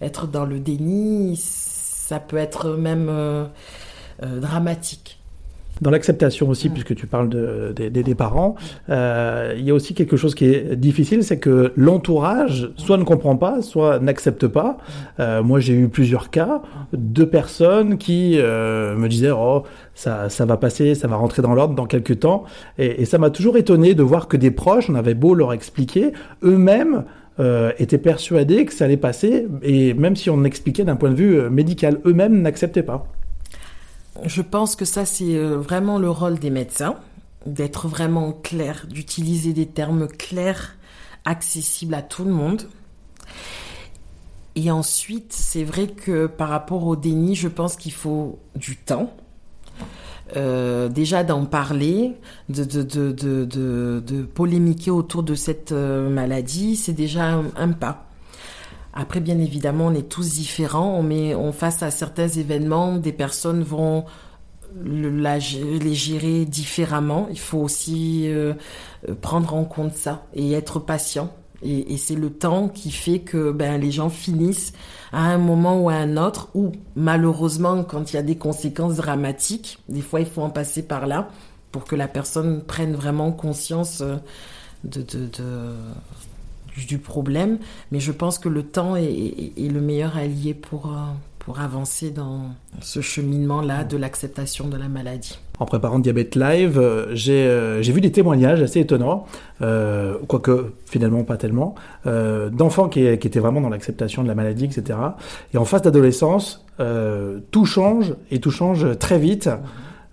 [0.00, 3.46] être dans le déni, ça peut être même euh,
[4.22, 5.18] euh, dramatique.
[5.80, 8.54] Dans l'acceptation aussi, puisque tu parles de, de, de des parents,
[8.90, 13.02] euh, il y a aussi quelque chose qui est difficile, c'est que l'entourage soit ne
[13.02, 14.78] comprend pas, soit n'accepte pas.
[15.18, 20.44] Euh, moi, j'ai eu plusieurs cas de personnes qui euh, me disaient oh ça ça
[20.44, 22.44] va passer, ça va rentrer dans l'ordre dans quelques temps,
[22.78, 26.12] et, ça m'a toujours étonné de voir que des proches, on avait beau leur expliquer,
[26.42, 27.04] eux-mêmes
[27.78, 31.50] étaient persuadés que ça allait passer, et même si on expliquait d'un point de vue
[31.50, 33.08] médical, eux-mêmes n'acceptaient pas.
[34.22, 36.96] Je pense que ça, c'est vraiment le rôle des médecins,
[37.46, 40.76] d'être vraiment clair, d'utiliser des termes clairs,
[41.24, 42.68] accessibles à tout le monde.
[44.56, 49.12] Et ensuite, c'est vrai que par rapport au déni, je pense qu'il faut du temps.
[50.36, 52.12] Euh, déjà d'en parler,
[52.48, 58.06] de, polémiquer autour de cette maladie, c'est déjà un pas.
[58.94, 60.96] Après, bien évidemment, on est tous différents.
[60.96, 64.04] On met, on face à certains événements, des personnes vont
[64.82, 67.26] les gérer différemment.
[67.30, 68.54] Il faut aussi euh,
[69.20, 71.32] prendre en compte ça et être patient.
[71.62, 74.74] Et, c'est le temps qui fait que ben, les gens finissent
[75.12, 78.96] à un moment ou à un autre, ou malheureusement, quand il y a des conséquences
[78.96, 81.30] dramatiques, des fois il faut en passer par là
[81.72, 85.72] pour que la personne prenne vraiment conscience de, de, de
[86.86, 87.58] du problème,
[87.92, 90.98] mais je pense que le temps est, le meilleur allié pour, euh,
[91.38, 95.38] pour avancer dans ce cheminement-là de l'acceptation de la maladie.
[95.60, 99.26] En préparant Diabète Live, euh, j'ai euh, vu des témoignages assez étonnants,
[99.62, 104.64] euh, quoique finalement pas tellement, d'enfants qui, qui, étaient vraiment dans l'acceptation de la maladie,
[104.64, 104.98] etc.
[105.52, 106.64] Et en phase d'adolescence,
[107.50, 109.48] tout change et tout change très vite.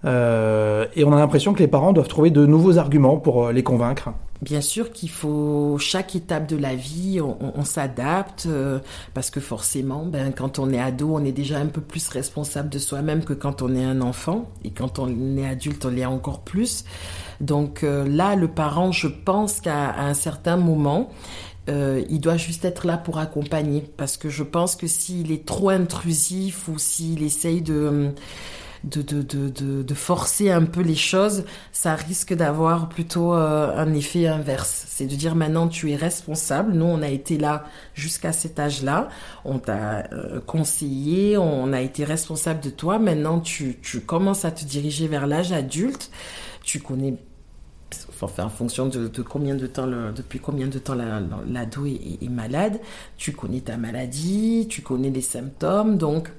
[0.03, 4.11] Et on a l'impression que les parents doivent trouver de nouveaux arguments pour les convaincre.
[4.41, 8.79] Bien sûr qu'il faut chaque étape de la vie, on, s'adapte euh,
[9.13, 12.69] parce que forcément, ben quand on est ado, on est déjà un peu plus responsable
[12.69, 16.05] de soi-même que quand on est un enfant et quand on est adulte, on l'est
[16.05, 16.85] encore plus.
[17.39, 21.11] Donc euh, là, le parent, je pense qu'à un certain moment,
[21.69, 25.45] euh, il doit juste être là pour accompagner parce que je pense que s'il est
[25.45, 28.11] trop intrusif ou s'il essaye de
[28.83, 33.93] de, de, de, de, forcer un peu les choses, ça risque d'avoir plutôt euh, un
[33.93, 34.85] effet inverse.
[34.87, 36.73] C'est de dire maintenant tu es responsable.
[36.73, 39.09] Nous, on a été là jusqu'à cet âge-là.
[39.45, 42.97] On t'a euh, conseillé, on a été responsable de toi.
[42.97, 46.09] Maintenant, tu, tu commences à te diriger vers l'âge adulte.
[46.63, 47.15] Tu connais
[48.21, 51.89] enfin, en fonction de, combien de temps, depuis combien de temps l'ado la, la,
[52.21, 52.79] est, malade,
[53.17, 56.31] tu connais ta maladie, tu connais les symptômes, donc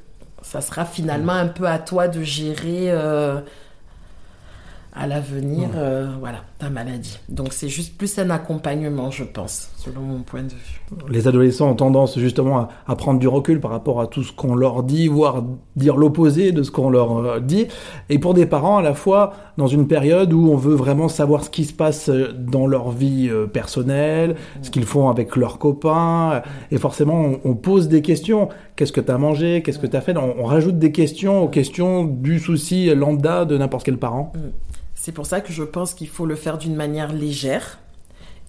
[0.43, 3.41] ça sera finalement un peu à toi de gérer euh,
[4.95, 7.19] à l'avenir euh, voilà, maladie.
[7.29, 10.81] Donc c'est juste plus un accompagnement, je pense, selon mon point de vue.
[11.09, 14.33] Les adolescents ont tendance justement à, à prendre du recul par rapport à tout ce
[14.33, 15.43] qu'on leur dit, voire
[15.77, 17.67] dire l'opposé de ce qu'on leur euh, dit.
[18.09, 21.45] Et pour des parents, à la fois dans une période où on veut vraiment savoir
[21.45, 24.35] ce qui se passe dans leur vie personnelle, mmh.
[24.63, 26.43] ce qu'ils font avec leurs copains.
[26.71, 28.49] Et forcément, on, on pose des questions.
[28.77, 29.63] Qu'est-ce que tu as mangé?
[29.63, 30.17] Qu'est-ce que tu as fait?
[30.17, 34.33] On, on, rajoute des questions aux questions du souci lambda de n'importe quel parent.
[35.05, 37.81] C'est pour ça que je pense qu'il faut le faire d'une manière légère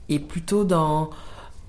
[0.08, 1.10] et plutôt dans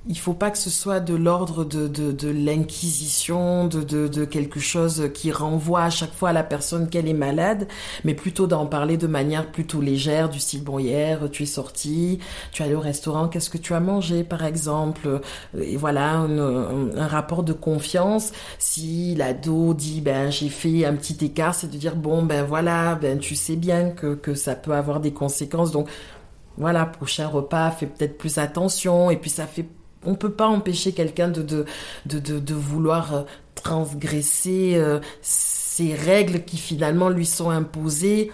[0.06, 4.24] il faut pas que ce soit de l'ordre de, de, de l'inquisition, de, de, de,
[4.26, 7.68] quelque chose qui renvoie à chaque fois à la personne qu'elle est malade,
[8.04, 12.18] mais plutôt d'en parler de manière plutôt légère, du style bon hier tu es sorti,
[12.52, 15.20] tu es allé au restaurant, qu'est-ce que tu as mangé par exemple,
[15.58, 18.32] et voilà un, un, un rapport de confiance.
[18.58, 22.94] Si l'ado dit ben j'ai fait un petit écart, c'est de dire bon ben voilà
[22.94, 25.70] ben tu sais bien que que ça peut avoir des conséquences.
[25.70, 25.88] Donc
[26.58, 29.10] voilà prochain repas fais peut-être plus attention.
[29.10, 29.66] Et puis ça fait
[30.06, 31.64] on peut pas empêcher quelqu'un de de,
[32.06, 33.22] de, de, de vouloir euh,
[33.54, 38.30] transgresser euh, ces règles qui finalement lui sont imposées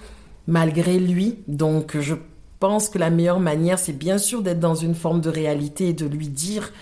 [0.46, 1.38] malgré lui.
[1.48, 2.14] Donc je
[2.58, 5.92] pense que la meilleure manière, c'est bien sûr d'être dans une forme de réalité et
[5.92, 6.72] de lui dire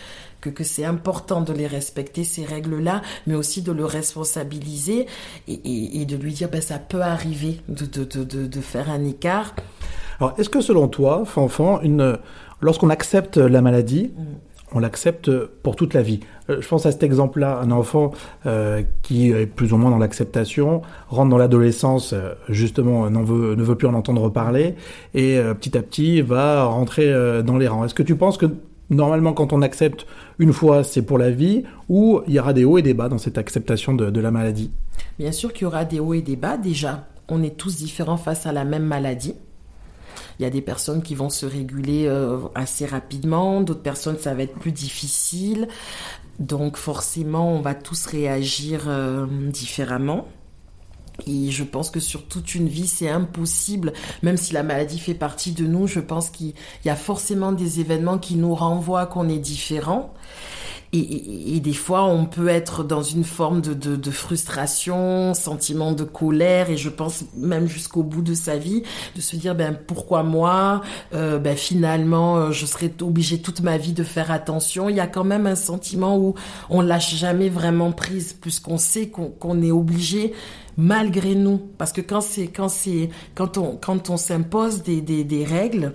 [0.40, 5.07] que, que c'est important de les respecter, ces règles-là, mais aussi de le responsabiliser
[5.46, 8.90] et, et, et de lui dire, ben, ça peut arriver de, de, de, de faire
[8.90, 9.55] un écart.
[10.20, 12.18] Alors, est-ce que selon toi, Fanfan, une,
[12.61, 14.22] lorsqu'on accepte la maladie, mm
[14.72, 15.31] on l'accepte
[15.62, 16.20] pour toute la vie.
[16.50, 18.12] Euh, je pense à cet exemple-là, un enfant
[18.46, 23.22] euh, qui est plus ou moins dans l'acceptation, rentre dans l'adolescence, euh, justement, ne
[23.62, 24.74] veut plus en entendre parler,
[25.14, 27.85] et petit à petit va rentrer dans les rangs.
[27.85, 28.46] Est-ce que tu penses que
[28.90, 30.07] normalement, quand on accepte
[30.38, 33.09] une fois, c'est pour la vie, ou il y aura des hauts et des bas
[33.09, 34.70] dans cette acceptation de, de la maladie?
[35.18, 36.57] Bien sûr qu'il y aura des hauts et des bas.
[36.57, 39.35] Déjà, on est tous différents face à la même maladie.
[40.38, 44.35] Il y a des personnes qui vont se réguler euh, assez rapidement, d'autres personnes ça
[44.35, 45.68] va être plus difficile.
[46.38, 50.29] Donc forcément, on va tous réagir euh, différemment.
[51.26, 55.14] Et je pense que sur toute une vie, c'est impossible, même si la maladie fait
[55.14, 56.54] partie de nous, je pense qu'il
[56.85, 60.14] y a forcément des événements qui nous renvoient qu'on est différent.
[60.94, 66.78] Et, des fois, on peut être dans une forme de, frustration, sentiment de colère, et
[66.78, 70.81] je pense même jusqu'au bout de sa vie, de se dire ben pourquoi moi
[71.12, 74.88] euh, Ben finalement, euh, je serais obligée toute ma vie de faire attention.
[74.88, 76.35] Il y a quand même un sentiment où
[76.70, 80.33] on lâche jamais vraiment prise, puisqu'on sait qu'on qu est obligé
[80.79, 85.45] malgré nous, parce que quand c'est quand c'est quand on quand on s'impose des, des,
[85.45, 85.93] règles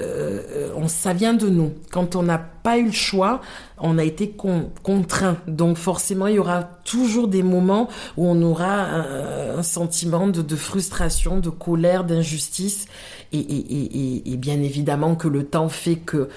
[0.00, 1.74] euh, on, ça vient de nous.
[1.92, 3.40] Quand on n'a pas eu le choix,
[3.78, 5.36] on a été con, contraint.
[5.46, 10.56] Donc forcément, il y aura toujours des moments où on aura un, sentiment de, de,
[10.56, 12.86] frustration, de colère, d'injustice.
[13.32, 16.28] Et, et, et, bien évidemment que le temps fait que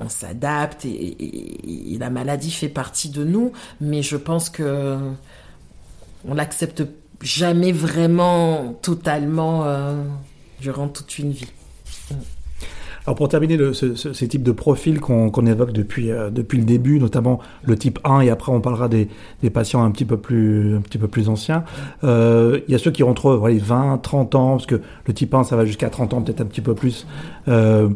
[0.00, 3.52] on s'adapte et, la maladie fait partie de nous.
[3.80, 4.96] Mais je pense que
[6.26, 6.82] on l'accepte
[7.22, 10.02] jamais vraiment totalement euh,
[10.60, 11.50] durant toute une vie.
[13.08, 16.58] Alors pour terminer ce, ce, ces types de profils qu'on qu évoque depuis, euh, depuis
[16.58, 19.08] le début, notamment le type 1, et après on parlera des,
[19.42, 21.64] des patients un petit peu plus, un petit peu plus anciens,
[22.04, 25.14] euh, il y a ceux qui ont entre voilà, 20, 30 ans, parce que le
[25.14, 27.06] type 1 ça va jusqu'à 30 ans, peut-être un petit peu plus.
[27.48, 27.88] Euh,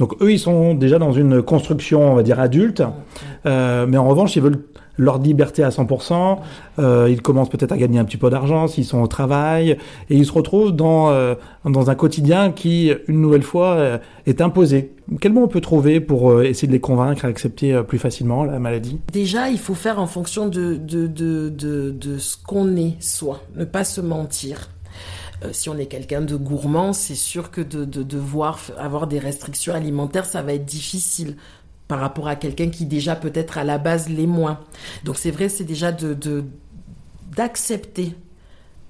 [0.00, 2.82] donc eux ils sont déjà dans une construction, on va dire, adulte,
[3.46, 4.64] euh, mais en revanche ils veulent
[4.98, 6.38] leur liberté à 100%.
[6.78, 9.78] Euh, ils commencent peut-être à gagner un petit peu d'argent s'ils sont au travail
[10.10, 11.34] et ils se retrouvent dans euh,
[11.64, 14.92] dans un quotidien qui une nouvelle fois euh, est imposé.
[15.20, 17.98] Quel mot on peut trouver pour euh, essayer de les convaincre à accepter euh, plus
[17.98, 19.00] facilement la maladie?
[19.12, 23.40] Déjà, il faut faire en fonction de de de de, de ce qu'on est soi,
[23.56, 24.68] ne pas se mentir.
[25.44, 29.18] Euh, si on est quelqu'un de gourmand, c'est sûr que de, de devoir avoir des
[29.18, 31.36] restrictions alimentaires, ça va être difficile
[31.88, 34.60] par rapport à quelqu'un qui déjà peut-être à la base l'est moins.
[35.04, 36.44] Donc c'est vrai, c'est déjà de
[37.36, 38.14] d'accepter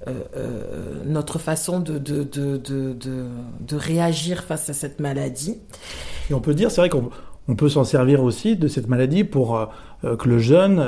[0.06, 5.58] euh, euh, notre façon de, de, de, de, de réagir face à cette maladie.
[6.30, 7.10] Et on peut dire, c'est vrai qu'on
[7.48, 10.84] on peut s'en servir aussi de cette maladie pour euh, que le jeune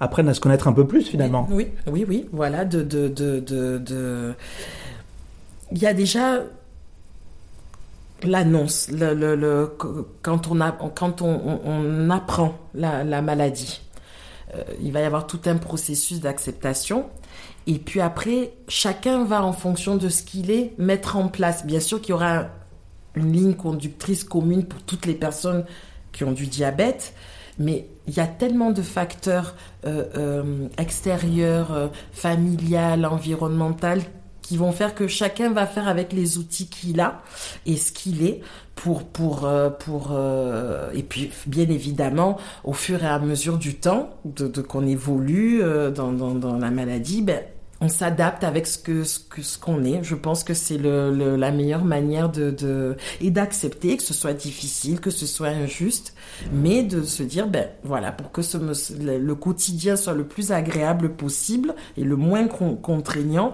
[0.00, 1.46] apprenne à se connaître un peu plus finalement.
[1.50, 2.64] Oui, oui, oui, voilà.
[2.64, 4.34] De, de...
[5.70, 6.42] Il y a déjà
[8.22, 9.76] l'annonce, le, le,
[10.22, 13.80] quand on, a, quand on, on, apprend la, la maladie.
[14.54, 17.06] Euh, il va y avoir tout un processus d'acceptation.
[17.66, 21.66] Et puis après, chacun va, en fonction de ce qu'il est, mettre en place.
[21.66, 22.46] Bien sûr qu'il y aura
[23.14, 25.64] une ligne conductrice commune pour toutes les personnes
[26.12, 27.14] qui ont du diabète,
[27.58, 29.54] mais il y a tellement de facteurs
[29.84, 34.02] euh, euh, extérieurs, familial, environnemental
[34.48, 37.20] qui vont faire que chacun va faire avec les outils qu'il a
[37.66, 38.40] et ce qu'il est
[38.76, 43.74] pour pour euh, pour euh, et puis bien évidemment au fur et à mesure du
[43.74, 47.42] temps de, qu'on évolue euh, dans, dans, dans la maladie ben
[47.80, 50.02] on s'adapte avec ce que ce que ce qu'on est.
[50.02, 54.14] Je pense que c'est le, le, la meilleure manière de, de et d'accepter que ce
[54.14, 56.14] soit difficile, que ce soit injuste,
[56.52, 61.10] mais de se dire ben voilà pour que ce le quotidien soit le plus agréable
[61.10, 63.52] possible et le moins contraignant.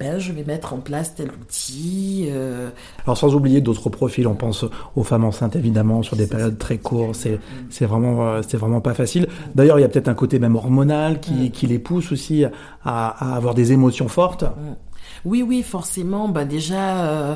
[0.00, 2.28] Ben, je vais mettre en place tel outil.
[2.30, 2.70] Euh...
[3.04, 4.64] Alors sans oublier d'autres profils, on pense
[4.96, 7.14] aux femmes enceintes évidemment sur des périodes très courtes.
[7.14, 9.28] C'est c'est vraiment c'est vraiment pas facile.
[9.54, 12.44] D'ailleurs, il y a peut-être un côté même hormonal qui, qui les pousse aussi
[12.84, 14.44] à, à avoir des émotions fortes.
[15.24, 16.28] Oui, oui, forcément.
[16.28, 17.34] Ben déjà, euh,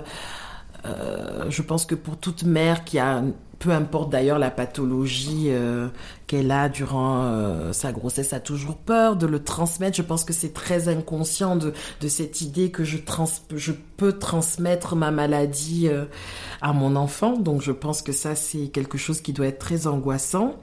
[0.87, 3.23] euh, je pense que pour toute mère qui a
[3.65, 5.89] peu importe d'ailleurs la pathologie euh,
[6.27, 9.97] qu'elle a durant euh, sa grossesse, a toujours peur de le transmettre.
[9.97, 11.73] Je pense que c'est très inconscient de,
[12.03, 13.25] de cette idée que je, trans,
[13.57, 16.05] je peux transmettre ma maladie euh,
[16.61, 17.39] à mon enfant.
[17.39, 20.57] Donc je pense que ça, c'est quelque chose qui doit être très angoissant.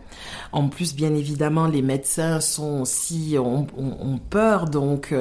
[0.52, 5.16] En plus, bien évidemment, les médecins sont aussi ont, ont, peur, donc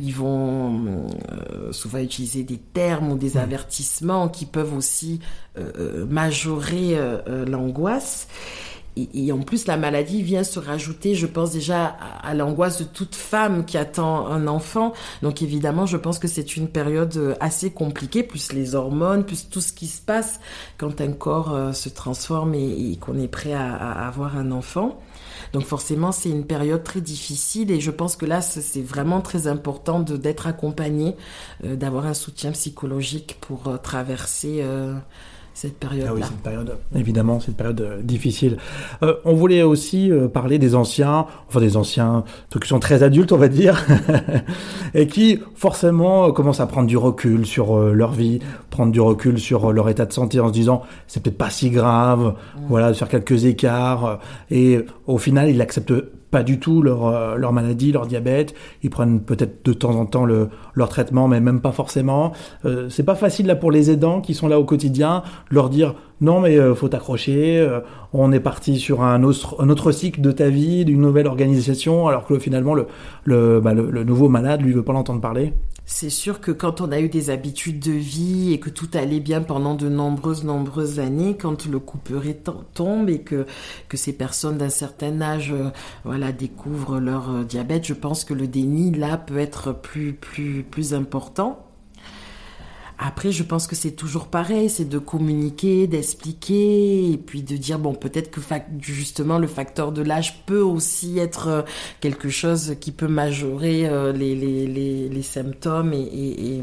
[0.00, 1.08] ils vont
[1.72, 3.38] souvent utiliser des termes ou des mmh.
[3.38, 5.20] avertissements qui peuvent aussi
[6.08, 6.96] majorer
[7.46, 8.28] l'angoisse.
[8.96, 11.84] Et, en plus, la maladie vient se rajouter, je pense déjà
[12.22, 14.94] à, l'angoisse de toute femme qui attend un enfant.
[15.20, 19.50] Donc évidemment, je pense que c'est une période euh, assez compliquée, plus les hormones, plus
[19.50, 20.40] tout ce qui se passe
[20.78, 24.98] quand un corps euh, se transforme et, qu'on est prêt à, avoir un enfant.
[25.52, 29.46] Donc forcément, c'est une période très difficile et je pense que là, c'est vraiment très
[29.46, 31.16] important d'être accompagné,
[31.64, 34.64] euh, d'avoir un soutien psychologique pour traverser
[35.56, 36.10] cette période-là.
[36.10, 38.58] Ah oui, cette période, évidemment, cette période euh, difficile.
[39.02, 43.02] Euh, on voulait aussi euh, parler des anciens, enfin des anciens, ceux qui sont très
[43.02, 43.82] adultes, on va dire,
[44.94, 49.72] et qui forcément commencent à prendre du recul sur leur vie, prendre du recul sur
[49.72, 52.34] leur état de santé en se disant c'est peut-être pas si grave,
[52.68, 54.18] voilà, de faire quelques écarts,
[54.50, 55.94] et au final, ils acceptent
[56.30, 58.54] pas du tout leur, euh, leur maladie, leur diabète.
[58.82, 62.32] Ils prennent peut-être de temps en temps le, leur traitement, mais même pas forcément.
[62.64, 65.94] Euh, c'est pas facile là pour les aidants qui sont là au quotidien, leur dire
[66.20, 67.80] non mais euh, faut t'accrocher, euh,
[68.12, 72.08] on est parti sur un autre, un autre cycle de ta vie, d'une nouvelle organisation,
[72.08, 72.86] alors que finalement le,
[73.24, 75.52] le, bah, le, le nouveau malade lui veut pas l'entendre parler.
[75.88, 79.20] C'est sûr que quand on a eu des habitudes de vie et que tout allait
[79.20, 82.42] bien pendant de nombreuses, nombreuses années, quand le couperet
[82.74, 83.46] tombe et que,
[83.88, 85.70] que ces personnes d'un certain âge euh,
[86.04, 90.64] voilà, découvrent leur euh, diabète, je pense que le déni, là, peut être plus, plus,
[90.64, 91.65] plus important.
[92.98, 97.78] Après, je pense que c'est toujours pareil, c'est de communiquer, d'expliquer, et puis de dire,
[97.78, 98.40] bon, peut-être que
[98.80, 101.62] justement le facteur de l'âge peut aussi être euh,
[102.00, 106.62] quelque chose qui peut majorer euh, les, les, les, symptômes et, et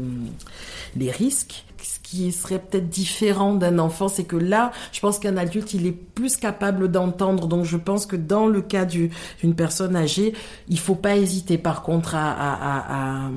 [0.96, 5.36] les risques ce qui serait peut-être différent d'un enfant, c'est que là, je pense qu'un
[5.36, 7.46] adulte, il est plus capable d'entendre.
[7.46, 10.32] Donc, je pense que dans le cas d'une personne âgée,
[10.68, 13.30] il faut pas hésiter, par contre, à, à, à,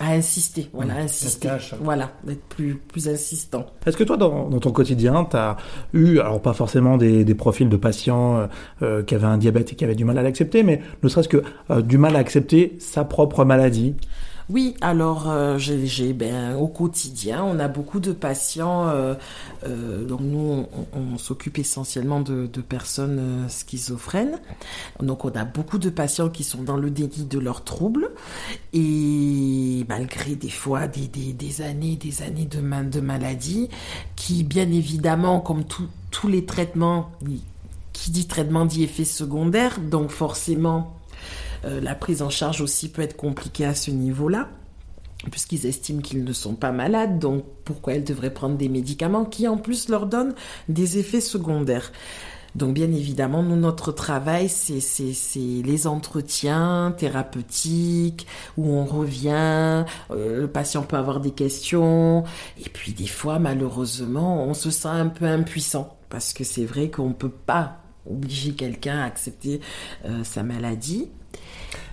[0.00, 0.68] à insister.
[0.72, 1.50] Voilà, insister.
[1.80, 3.66] Voilà, d'être plus, plus insistant.
[3.86, 5.58] Est-ce que toi, dans, dans ton quotidien, tu as
[5.92, 8.46] eu, alors pas forcément des, des profils de patients euh,
[8.82, 11.28] euh, qui avaient un diabète et qui avaient du mal à l'accepter, mais ne serait-ce
[11.28, 13.94] que euh, du mal à accepter sa propre maladie?
[14.52, 18.88] Oui, alors euh, j'ai ben, au quotidien, on a beaucoup de patients.
[18.88, 19.14] Euh,
[19.64, 24.40] euh, donc nous, on, s'occupe essentiellement de, personnes schizophrènes.
[25.00, 28.10] Donc on a beaucoup de patients qui sont dans le déni de leurs troubles
[28.72, 32.60] et malgré des fois des, des, années, des années de,
[32.90, 33.68] de maladie,
[34.16, 37.12] qui bien évidemment, comme tous les traitements,
[37.92, 40.99] qui dit traitement dit effet secondaire, donc forcément
[41.64, 44.48] euh, la prise en charge aussi peut être compliquée à ce niveau-là
[45.30, 49.46] puisqu'ils estiment qu'ils ne sont pas malades, donc pourquoi elles devraient prendre des médicaments qui
[49.48, 50.34] en plus leur donnent
[50.68, 51.92] des effets secondaires.
[52.56, 54.80] Donc bien évidemment, notre travail, c'est,
[55.36, 62.24] les entretiens thérapeutiques où on revient, euh, le patient peut avoir des questions,
[62.58, 66.90] et puis des fois, malheureusement, on se sent un peu impuissant, parce que c'est vrai
[66.90, 67.79] qu'on ne peut pas
[68.10, 69.60] obliger quelqu'un à accepter
[70.04, 71.08] euh, sa maladie.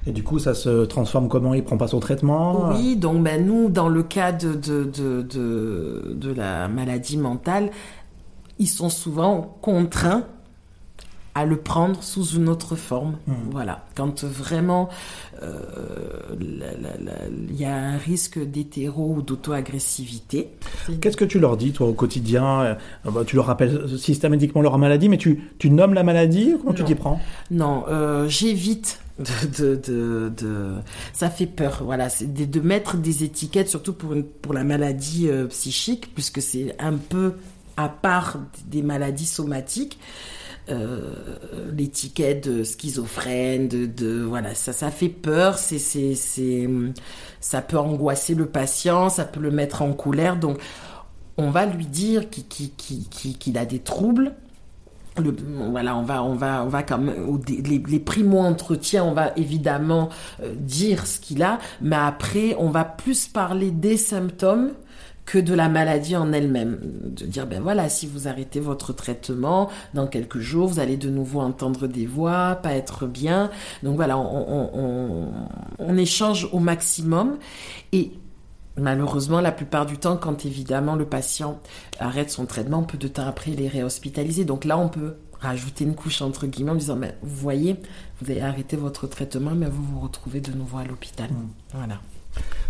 [0.05, 1.53] Et du coup, ça se transforme comment?
[1.53, 2.69] Il prend pas son traitement?
[2.71, 7.71] Oui, donc ben, nous, dans le cas de, de, de, de, la maladie mentale,
[8.57, 10.23] ils sont souvent contraints
[11.37, 13.17] à le prendre sous une autre forme.
[13.27, 13.33] Hmm.
[13.51, 13.85] Voilà.
[13.95, 14.89] Quand vraiment
[15.43, 15.59] euh,
[16.39, 20.49] il y a un risque d'hétéro ou d'auto-agressivité.
[20.99, 22.61] Qu'est-ce que tu leur dis, toi, au quotidien?
[22.61, 26.55] Euh, bah, Tu leur rappelles systématiquement leur maladie, mais tu, tu nommes la maladie?
[26.59, 27.19] Comment tu t'y prends?
[27.51, 30.73] Non, euh, j'évite de, de, de,
[31.11, 34.63] ça fait peur voilà c'est de, de, mettre des étiquettes surtout pour une, pour la
[34.63, 37.33] maladie euh, psychique puisque c'est un peu
[37.77, 39.97] à part des maladies somatiques
[41.73, 46.69] l'étiquette de schizophrène de, voilà ça ça fait peur c'est c'est c'est
[47.39, 50.37] ça peut angoisser le patient ça peut le mettre en colère.
[50.37, 50.59] Donc
[51.37, 54.33] on va lui dire qu'il qu'il qu'il a des troubles.
[55.71, 57.11] Voilà, on va, on va, on va comme
[57.47, 60.09] les, les primo entretiens, on va évidemment
[60.43, 64.73] euh, dire ce qu'il a, mais après, on va plus parler des symptômes
[65.27, 66.79] que de la maladie en elle-même.
[67.03, 71.09] De dire, ben voilà, si vous arrêtez votre traitement, dans quelques jours, vous allez de
[71.09, 73.51] nouveau entendre des voix, pas être bien.
[73.83, 75.31] Donc voilà, on, on,
[75.77, 77.37] on, échange au maximum.
[77.91, 78.13] Et
[78.79, 81.59] Malheureusement, la plupart du temps, quand évidemment le patient
[81.99, 84.45] arrête son traitement, peu de temps après, il est réhospitalisé.
[84.45, 87.75] Donc là, on peut rajouter une couche entre guillemets en disant mais vous voyez
[88.19, 91.47] vous avez arrêté votre traitement mais vous vous retrouvez de nouveau à l'hôpital Mmh.
[91.75, 91.99] voilà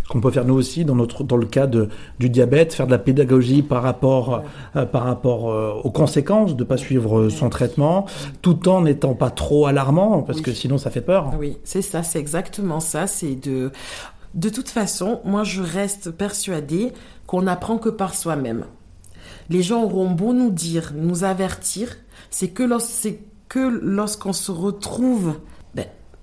[0.04, 2.86] Ce qu'on peut faire nous aussi dans notre dans le cas de, du diabète, faire
[2.86, 4.42] de la pédagogie par rapport
[4.74, 8.06] euh, par rapport euh, aux conséquences de pas suivre euh, son traitement,
[8.40, 10.44] tout en n'étant pas trop alarmant parce Oui.
[10.44, 11.32] que sinon ça fait peur.
[11.38, 13.06] Oui, c'est ça, c'est exactement ça.
[13.06, 13.70] C'est de,
[14.34, 16.92] de toute façon, moi je reste persuadée
[17.26, 18.64] qu'on n'apprend que par soi-même.
[19.50, 21.96] Les gens auront beau nous dire, nous avertir,
[22.30, 23.18] c'est que, lors- c'est
[23.50, 25.34] que lorsqu'on se retrouve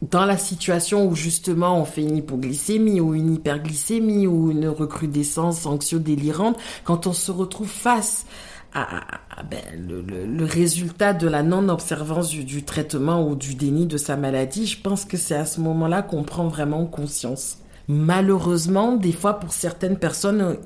[0.01, 5.65] dans la situation où justement on fait une hypoglycémie ou une hyperglycémie ou une recrudescence
[5.65, 8.25] anxio-délirante, quand on se retrouve face
[8.73, 9.01] à,
[9.49, 14.67] ben, le, résultat de la non-observance du, du traitement ou du déni de sa maladie,
[14.67, 17.59] je pense que c'est à ce moment-là qu'on prend vraiment conscience.
[17.87, 20.57] Malheureusement, des fois, pour certaines personnes,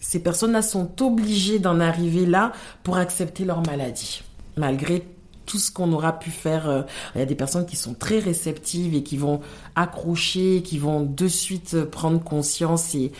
[0.00, 2.52] ces personnes-là sont obligées d'en arriver là
[2.82, 4.22] pour accepter leur maladie,
[4.56, 5.02] malgré
[5.46, 6.68] tout ce qu'on aura pu faire.
[6.68, 6.82] euh,
[7.14, 9.40] Il y a des personnes qui sont très réceptives et qui vont
[9.74, 13.12] accrocher, qui vont de suite prendre conscience et,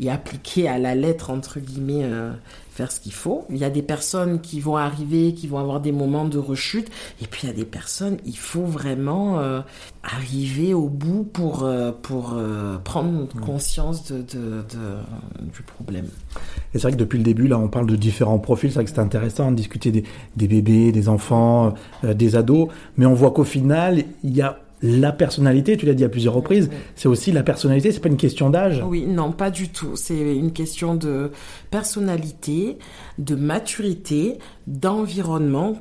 [0.00, 2.32] et appliquer à la lettre, entre guillemets, euh,
[2.74, 3.44] faire ce qu'il faut.
[3.50, 6.88] Il y a des personnes qui vont arriver, qui vont avoir des moments de rechute.
[7.20, 9.60] Et puis il y a des personnes, il faut vraiment euh,
[10.02, 16.06] arriver au bout pour, euh, pour euh, prendre conscience de, de- de- du problème.
[16.74, 18.70] Et c'est vrai que depuis le début, là, on parle de différents profils.
[18.70, 20.04] C'est vrai que c'est intéressant de discuter des,
[20.36, 22.68] des bébés, des enfants, des ados.
[22.96, 25.76] Mais on voit qu'au final, il y a la personnalité.
[25.76, 26.70] Tu l'as dit à plusieurs reprises.
[26.96, 27.92] C'est aussi la personnalité.
[27.92, 28.82] C'est pas une question d'âge.
[28.86, 29.96] Oui, non, pas du tout.
[29.96, 31.30] C'est une question de
[31.70, 32.78] personnalité,
[33.18, 35.76] de maturité, d'environnement.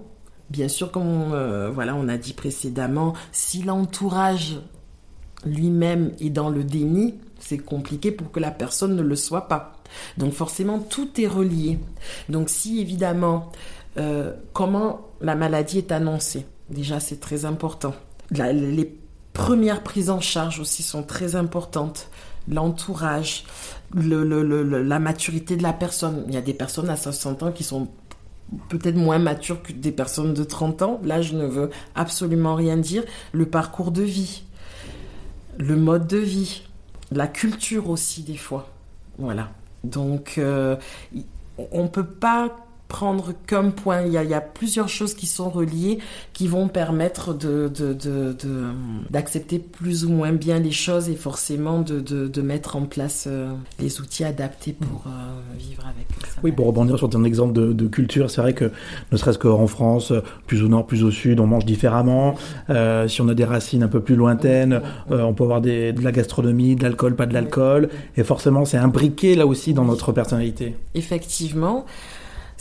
[0.49, 4.59] Bien sûr, comme on, euh, voilà, on a dit précédemment, si l'entourage
[5.45, 9.73] lui-même est dans le déni, c'est compliqué pour que la personne ne le soit pas.
[10.17, 11.79] Donc forcément, tout est relié.
[12.29, 13.51] Donc si évidemment,
[13.97, 17.93] euh, comment la maladie est annoncée, déjà c'est très important.
[18.31, 18.95] Les
[19.33, 22.07] premières prises en charge aussi sont très importantes.
[22.47, 23.43] L'entourage,
[23.93, 26.23] le, le- le- la maturité de la personne.
[26.27, 27.87] Il y a des personnes à 60 ans qui sont
[28.69, 30.99] peut-être moins matures que des personnes de 30 ans.
[31.03, 33.03] Là, je ne veux absolument rien dire.
[33.31, 34.43] Le parcours de vie,
[35.57, 36.63] le mode de vie,
[37.11, 38.69] la culture aussi des fois.
[39.19, 39.51] Voilà.
[39.83, 40.75] Donc, euh,
[41.71, 42.55] on ne peut pas
[42.91, 44.01] prendre comme point.
[44.01, 45.99] Il y, a, il y a plusieurs choses qui sont reliées
[46.33, 48.65] qui vont permettre de, de, de- de-
[49.09, 54.01] d'accepter plus ou moins bien les choses et forcément de, mettre en place euh, les
[54.01, 55.09] outils adaptés pour euh,
[55.57, 56.41] vivre avec ça.
[56.43, 58.71] Oui, pour rebondir sur ton exemple de, culture, c'est vrai que
[59.11, 60.11] ne serait-ce qu'en France,
[60.47, 62.35] plus au nord, plus au sud, on mange différemment.
[62.69, 66.03] Euh, si on a des racines un peu plus lointaines, on peut avoir des, de
[66.03, 67.89] la gastronomie, de l'alcool, pas de l'alcool.
[68.17, 70.75] Et forcément, c'est imbriqué là aussi dans notre personnalité.
[70.95, 71.85] Effectivement,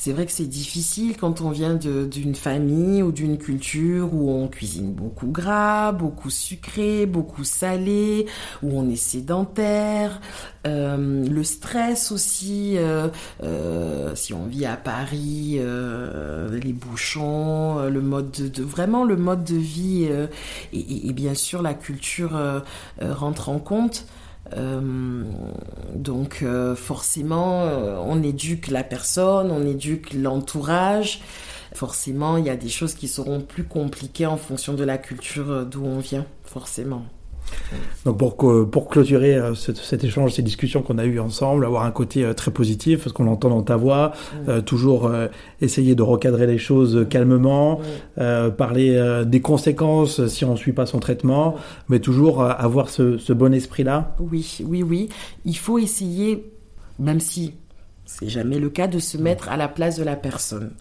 [0.03, 4.49] c'est vrai que c'est difficile quand on vient d'une famille ou d'une culture où on
[4.49, 8.25] cuisine beaucoup gras, beaucoup sucré, beaucoup salé,
[8.63, 10.23] où on est sédentaire.
[10.67, 13.09] Euh, le stress aussi, euh,
[13.43, 19.57] euh, si on vit à Paris, les bouchons, le mode de, vraiment le mode de
[19.57, 20.09] vie
[20.73, 22.41] et, bien sûr la culture
[23.03, 24.07] rentre en compte.
[24.57, 25.23] Euh,
[25.95, 31.21] donc euh, forcément, euh, on éduque la personne, on éduque l'entourage.
[31.75, 35.65] Forcément, il y a des choses qui seront plus compliquées en fonction de la culture
[35.67, 37.05] d'où on vient, forcément.
[38.05, 38.37] Donc pour,
[38.71, 42.25] pour clôturer euh, cet, cet échange, ces discussions qu'on a eues ensemble, avoir un côté
[42.25, 44.13] euh, très positif, parce qu'on l'entend dans ta voix,
[44.49, 45.29] euh, toujours euh,
[45.61, 47.81] essayer de recadrer les choses calmement,
[48.19, 51.57] euh, parler des conséquences si on ne suit pas son traitement,
[51.89, 54.17] mais toujours avoir ce, ce bon esprit-là.
[54.19, 55.09] Oui, oui, oui.
[55.45, 56.51] Il faut essayer,
[56.99, 57.55] même si
[58.07, 60.73] c'est jamais le cas, de se mettre à la place de la personne.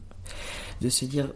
[0.81, 1.27] De se dire,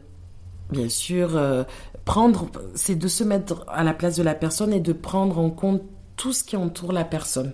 [0.72, 1.64] bien sûr, euh,
[2.06, 5.50] prendre, c'est de se mettre à la place de la personne et de prendre en
[5.50, 5.82] compte
[6.16, 7.54] tout ce qui entoure la personne.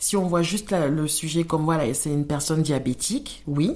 [0.00, 3.72] Si on voit juste le sujet comme voilà, c'est une personne diabétique, oui,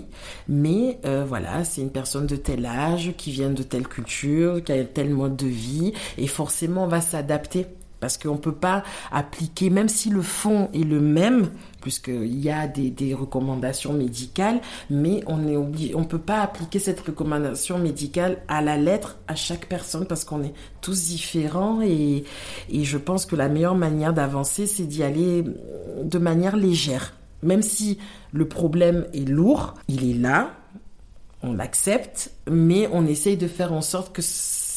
[0.46, 4.70] mais euh, voilà, c'est une personne de tel âge, qui vient de telle culture, qui
[4.70, 7.66] a tel mode de vie, et forcément on va s'adapter.
[8.02, 8.82] Parce qu'on ne peut pas
[9.12, 11.50] appliquer, même si le fond est le même,
[11.80, 16.98] puisqu'il y a des, recommandations médicales, mais on est obligé, on peut pas appliquer cette
[17.00, 22.24] recommandation médicale à la lettre à chaque personne parce qu'on est tous différents et,
[22.70, 25.44] et je pense que la meilleure manière d'avancer, c'est d'y aller
[26.02, 27.14] de manière légère.
[27.44, 27.98] Même si
[28.32, 30.50] le problème est lourd, il est là,
[31.44, 34.22] on l'accepte, mais on essaye de faire en sorte que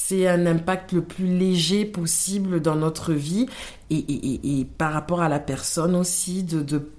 [0.07, 3.47] c'est un impact le plus léger possible dans notre vie
[3.89, 6.91] et, par rapport à la personne aussi, de, de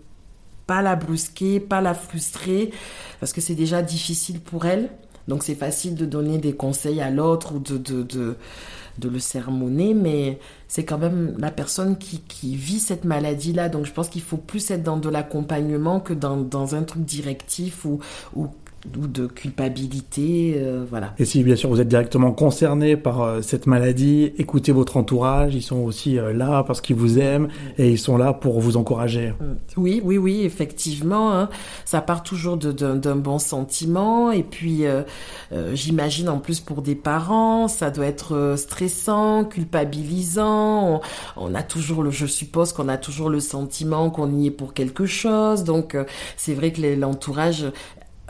[0.66, 2.72] pas la brusquer, pas la frustrer,
[3.20, 4.90] parce que c'est déjà difficile pour elle.
[5.28, 8.36] Donc c'est facile de donner des conseils à l'autre ou de,
[9.02, 13.68] le sermonner, mais c'est quand même la personne qui, qui vit cette maladie-là.
[13.68, 17.04] Donc je pense qu'il faut plus être dans de l'accompagnement que dans, dans un truc
[17.04, 18.00] directif ou,
[18.34, 18.48] ou
[18.98, 21.14] ou de culpabilité, euh, voilà.
[21.18, 25.54] Et si bien sûr vous êtes directement concerné par euh, cette maladie, écoutez votre entourage,
[25.54, 27.48] ils sont aussi euh, là parce qu'ils vous aiment
[27.78, 29.30] et ils sont là pour vous encourager.
[29.30, 29.44] Mm.
[29.76, 31.48] Oui, oui, oui, effectivement, hein.
[31.84, 34.84] ça part toujours d'un bon sentiment et puis
[35.72, 40.94] j'imagine en plus pour des parents, ça doit être stressant, culpabilisant.
[40.94, 41.00] On,
[41.36, 44.74] on, a toujours le, je suppose qu'on a toujours le sentiment qu'on y est pour
[44.74, 45.96] quelque chose, donc
[46.36, 47.66] c'est vrai que l'entourage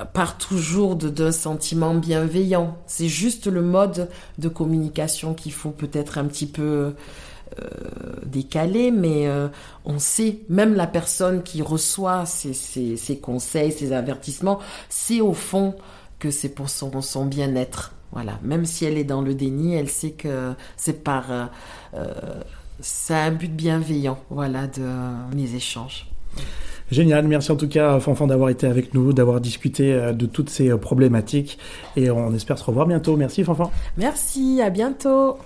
[0.04, 2.76] part toujours d'un sentiment bienveillant.
[2.86, 6.94] C'est juste le mode de communication qu'il faut peut-être un petit peu
[7.62, 7.68] euh,
[8.24, 9.48] décaler, mais euh,
[9.84, 15.74] on sait, même la personne qui reçoit ces, conseils, ces avertissements, c'est au fond
[16.18, 17.94] que c'est pour son, son bien-être.
[18.12, 21.30] Voilà, même si elle est dans le déni, elle sait que c'est par...
[21.30, 21.46] Euh,
[21.94, 22.12] euh
[22.80, 24.84] c'est un but bienveillant, voilà, de
[25.34, 26.10] mes échanges.
[26.90, 30.50] Génial, merci en tout cas Fanfan d'avoir été avec nous, d'avoir discuté euh, de toutes
[30.50, 31.58] ces euh, problématiques
[31.96, 33.16] et on espère se revoir bientôt.
[33.16, 33.70] Merci Fanfan.
[33.96, 35.38] Merci, à bientôt.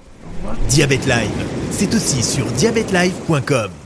[0.68, 3.79] Diabète Live, c'est aussi sur diabetelive.com.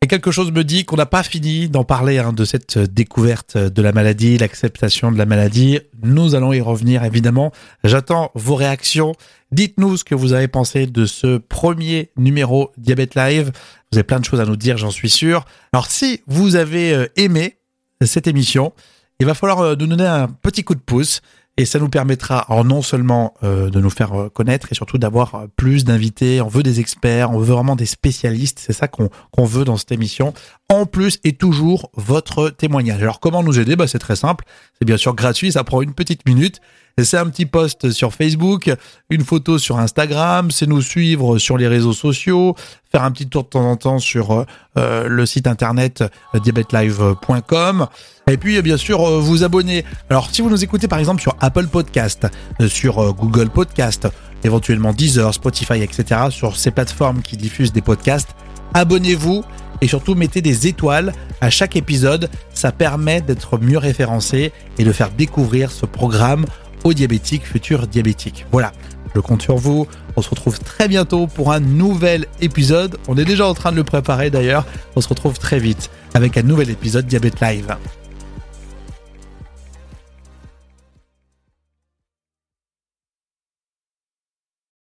[0.00, 3.58] Et quelque chose me dit qu'on n'a pas fini d'en parler hein, de cette découverte
[3.58, 5.80] de la maladie, l'acceptation de la maladie.
[6.04, 7.50] Nous allons y revenir évidemment.
[7.82, 9.14] J'attends vos réactions.
[9.50, 13.50] Dites-nous ce que vous avez pensé de ce premier numéro Diabète Live.
[13.90, 15.44] Vous avez plein de choses à nous dire, j'en suis sûr.
[15.72, 17.56] Alors si vous avez euh, aimé
[18.00, 18.72] cette émission,
[19.18, 21.22] il va falloir euh, nous donner un petit coup de pouce.
[21.58, 25.84] Et ça nous permettra non seulement euh, de nous faire connaître et surtout d'avoir plus
[25.84, 26.40] d'invités.
[26.40, 28.60] On veut des experts, on veut vraiment des spécialistes.
[28.64, 30.32] C'est ça qu'on veut dans cette émission.
[30.70, 33.00] En plus et toujours votre témoignage.
[33.02, 33.74] Alors comment nous aider?
[33.74, 34.44] Bah, C'est très simple.
[34.78, 36.60] C'est bien sûr gratuit, ça prend une petite minute.
[37.04, 38.70] C'est un petit post sur Facebook,
[39.08, 42.56] une photo sur Instagram, c'est nous suivre sur les réseaux sociaux,
[42.90, 44.44] faire un petit tour de temps en temps sur
[44.76, 46.02] euh, le site internet
[46.34, 47.86] euh, diabetelive.com
[48.28, 49.84] et puis bien sûr euh, vous abonner.
[50.10, 52.26] Alors si vous nous écoutez par exemple sur Apple Podcast,
[52.66, 54.08] sur Google Podcast,
[54.42, 58.34] éventuellement Deezer, Spotify, etc., sur ces plateformes qui diffusent des podcasts,
[58.74, 59.44] abonnez-vous
[59.80, 62.30] et surtout mettez des étoiles à chaque épisode.
[62.54, 66.44] Ça permet d'être mieux référencé et de faire découvrir ce programme
[66.84, 68.46] aux diabétiques, futurs diabétiques.
[68.52, 68.72] Voilà,
[69.14, 69.86] je compte sur vous.
[70.16, 72.98] On se retrouve très bientôt pour un nouvel épisode.
[73.08, 74.66] On est déjà en train de le préparer d'ailleurs.
[74.96, 77.76] On se retrouve très vite avec un nouvel épisode Diabète Live.